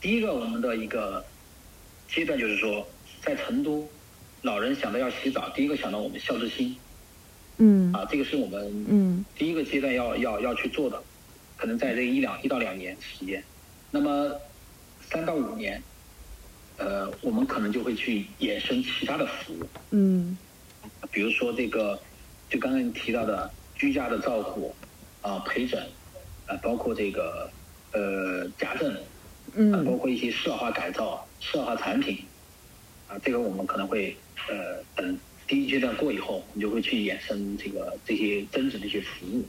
[0.00, 1.24] 第一个我们的一个
[2.12, 2.86] 阶段就是说，
[3.22, 3.88] 在成都，
[4.42, 6.76] 老人想到要洗澡，第一个想到我们孝之心
[7.58, 7.92] 嗯。
[7.92, 9.24] 啊，这个是我们嗯。
[9.36, 11.00] 第一个阶段要要要去做的，
[11.56, 13.42] 可能在这一两一到两年时间，
[13.92, 14.34] 那么
[15.00, 15.80] 三到五年，
[16.82, 20.36] 呃，我们可能就会去衍生其他的服务，嗯。
[21.12, 22.00] 比如说这个，
[22.50, 24.74] 就刚刚提到的居家的照顾，
[25.20, 25.80] 啊、陪诊，
[26.46, 27.48] 啊、包括这个
[27.92, 28.98] 呃家政，啊、
[29.84, 32.18] 包嗯括一些社化改造、社化产品，
[33.06, 34.16] 啊，这个我们可能会
[34.48, 35.16] 呃等
[35.46, 39.44] 第一阶段过以后，我们就会去衍生这个这些增值的一些服务。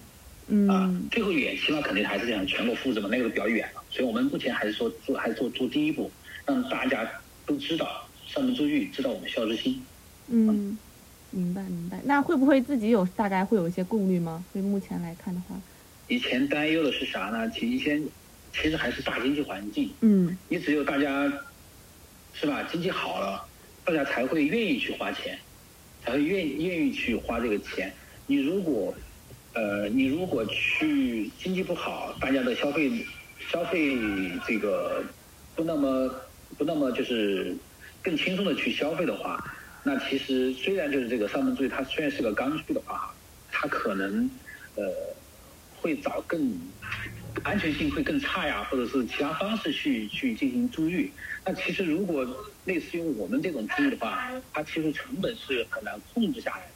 [0.47, 0.67] 嗯。
[0.67, 1.07] 啊嗯。
[1.09, 6.11] 最后远期嘛，肯定还是想全国复制嘛，那个比较远了，所以我们目前还是说做还是做做第一步，
[6.45, 7.09] 让大家
[7.45, 9.83] 都知道上门珠玉，知道我们孝之心。
[10.27, 10.77] 嗯，
[11.31, 11.99] 明白明白。
[12.05, 14.43] 那会不会自己有大概会有一些顾虑吗？
[14.51, 15.55] 所以目前来看的话，
[16.07, 17.49] 以前担忧的是啥呢？
[17.49, 18.03] 其实先
[18.53, 21.31] 其实还是大经济环境，嗯你只有大家
[22.33, 23.45] 是吧，经济好了，
[23.83, 25.37] 大家才会愿意去花钱，
[26.03, 27.93] 才会愿意愿意去花这个钱。
[28.27, 28.93] 你如果
[29.53, 32.89] 呃，你如果去经济不好，大家的消费
[33.51, 33.95] 消费
[34.47, 35.03] 这个
[35.55, 36.09] 不那么
[36.57, 37.57] 不那么就是
[38.01, 39.39] 更轻松的去消费的话，
[39.85, 42.99] 那其实虽然就是这个上门注意，它虽然是个刚需的话，
[43.47, 44.29] 它可能
[44.75, 44.83] 呃
[45.69, 46.73] 会找更
[47.43, 51.15] 安全性会更差呀，或者是其他方式去去进行注育。
[51.45, 52.25] 那其实如果
[52.63, 56.75] 类似于我们这种注育的话，它其实成本是很难控制下来的，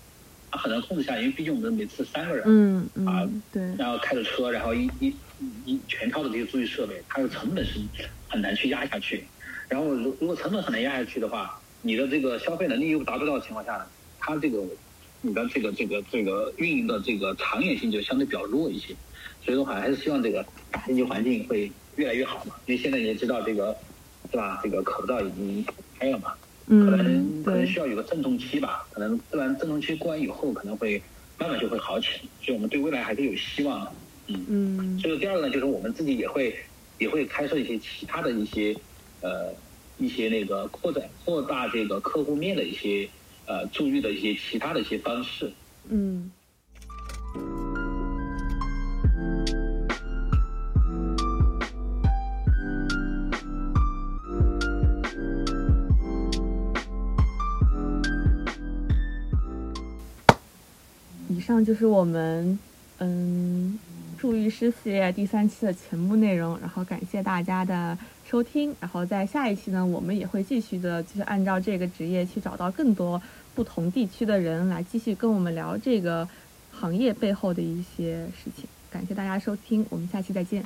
[0.51, 5.21] 它很难控制下来，因为毕竟我们每次三个人，嗯啊嗯，对，然后开着车，然后一一
[5.65, 7.79] 一全套的这些注意设备，它的成本是
[8.27, 9.31] 很难去压下去。
[9.69, 13.85] 然后如如果成本很难压下去的话，你的这个消费能力又达不到的情况下呢，
[14.19, 14.63] 它这个
[15.21, 18.95] 你的这个这个这个运营的这个长远性就相对比较弱一些。
[19.43, 22.55] 所以说，还是希望这个大经济环境会越来越好嘛。
[22.65, 23.75] 因为现在你也知道这个，
[24.31, 24.59] 是吧？
[24.63, 25.65] 这个口罩已经
[25.97, 26.33] 开了嘛，
[26.67, 31.01] 可能嗯可能需，要有个阵痛期吧，可能自然阵痛期过完以后，可能会
[31.37, 32.19] 慢慢就会好起来。
[32.43, 33.91] 所以我们对未来还是有希望的。
[34.27, 36.53] 嗯，嗯所以第二个呢，就是我们自己也会
[36.97, 38.75] 也会开设一些其他的一些
[39.27, 39.53] 呃
[39.97, 43.09] 一些那个扩展扩大这个客户面的一些
[43.45, 45.51] 呃注意的一些其他的一些方式。
[45.89, 46.31] 嗯。
[61.29, 62.57] 以上就是我们
[62.99, 63.79] 嗯
[64.17, 67.97] 助育师系列第三期的全部内容，然后感谢大家的
[68.29, 73.21] 收听，然后在下一期呢，我们也会继续的，就是按照这个职业去找到更多
[73.55, 76.27] 不同地区的人来继续跟我们聊这个
[76.71, 78.65] 行业背后的一些事情。
[78.91, 80.63] 感谢大家收听，我们下期再见。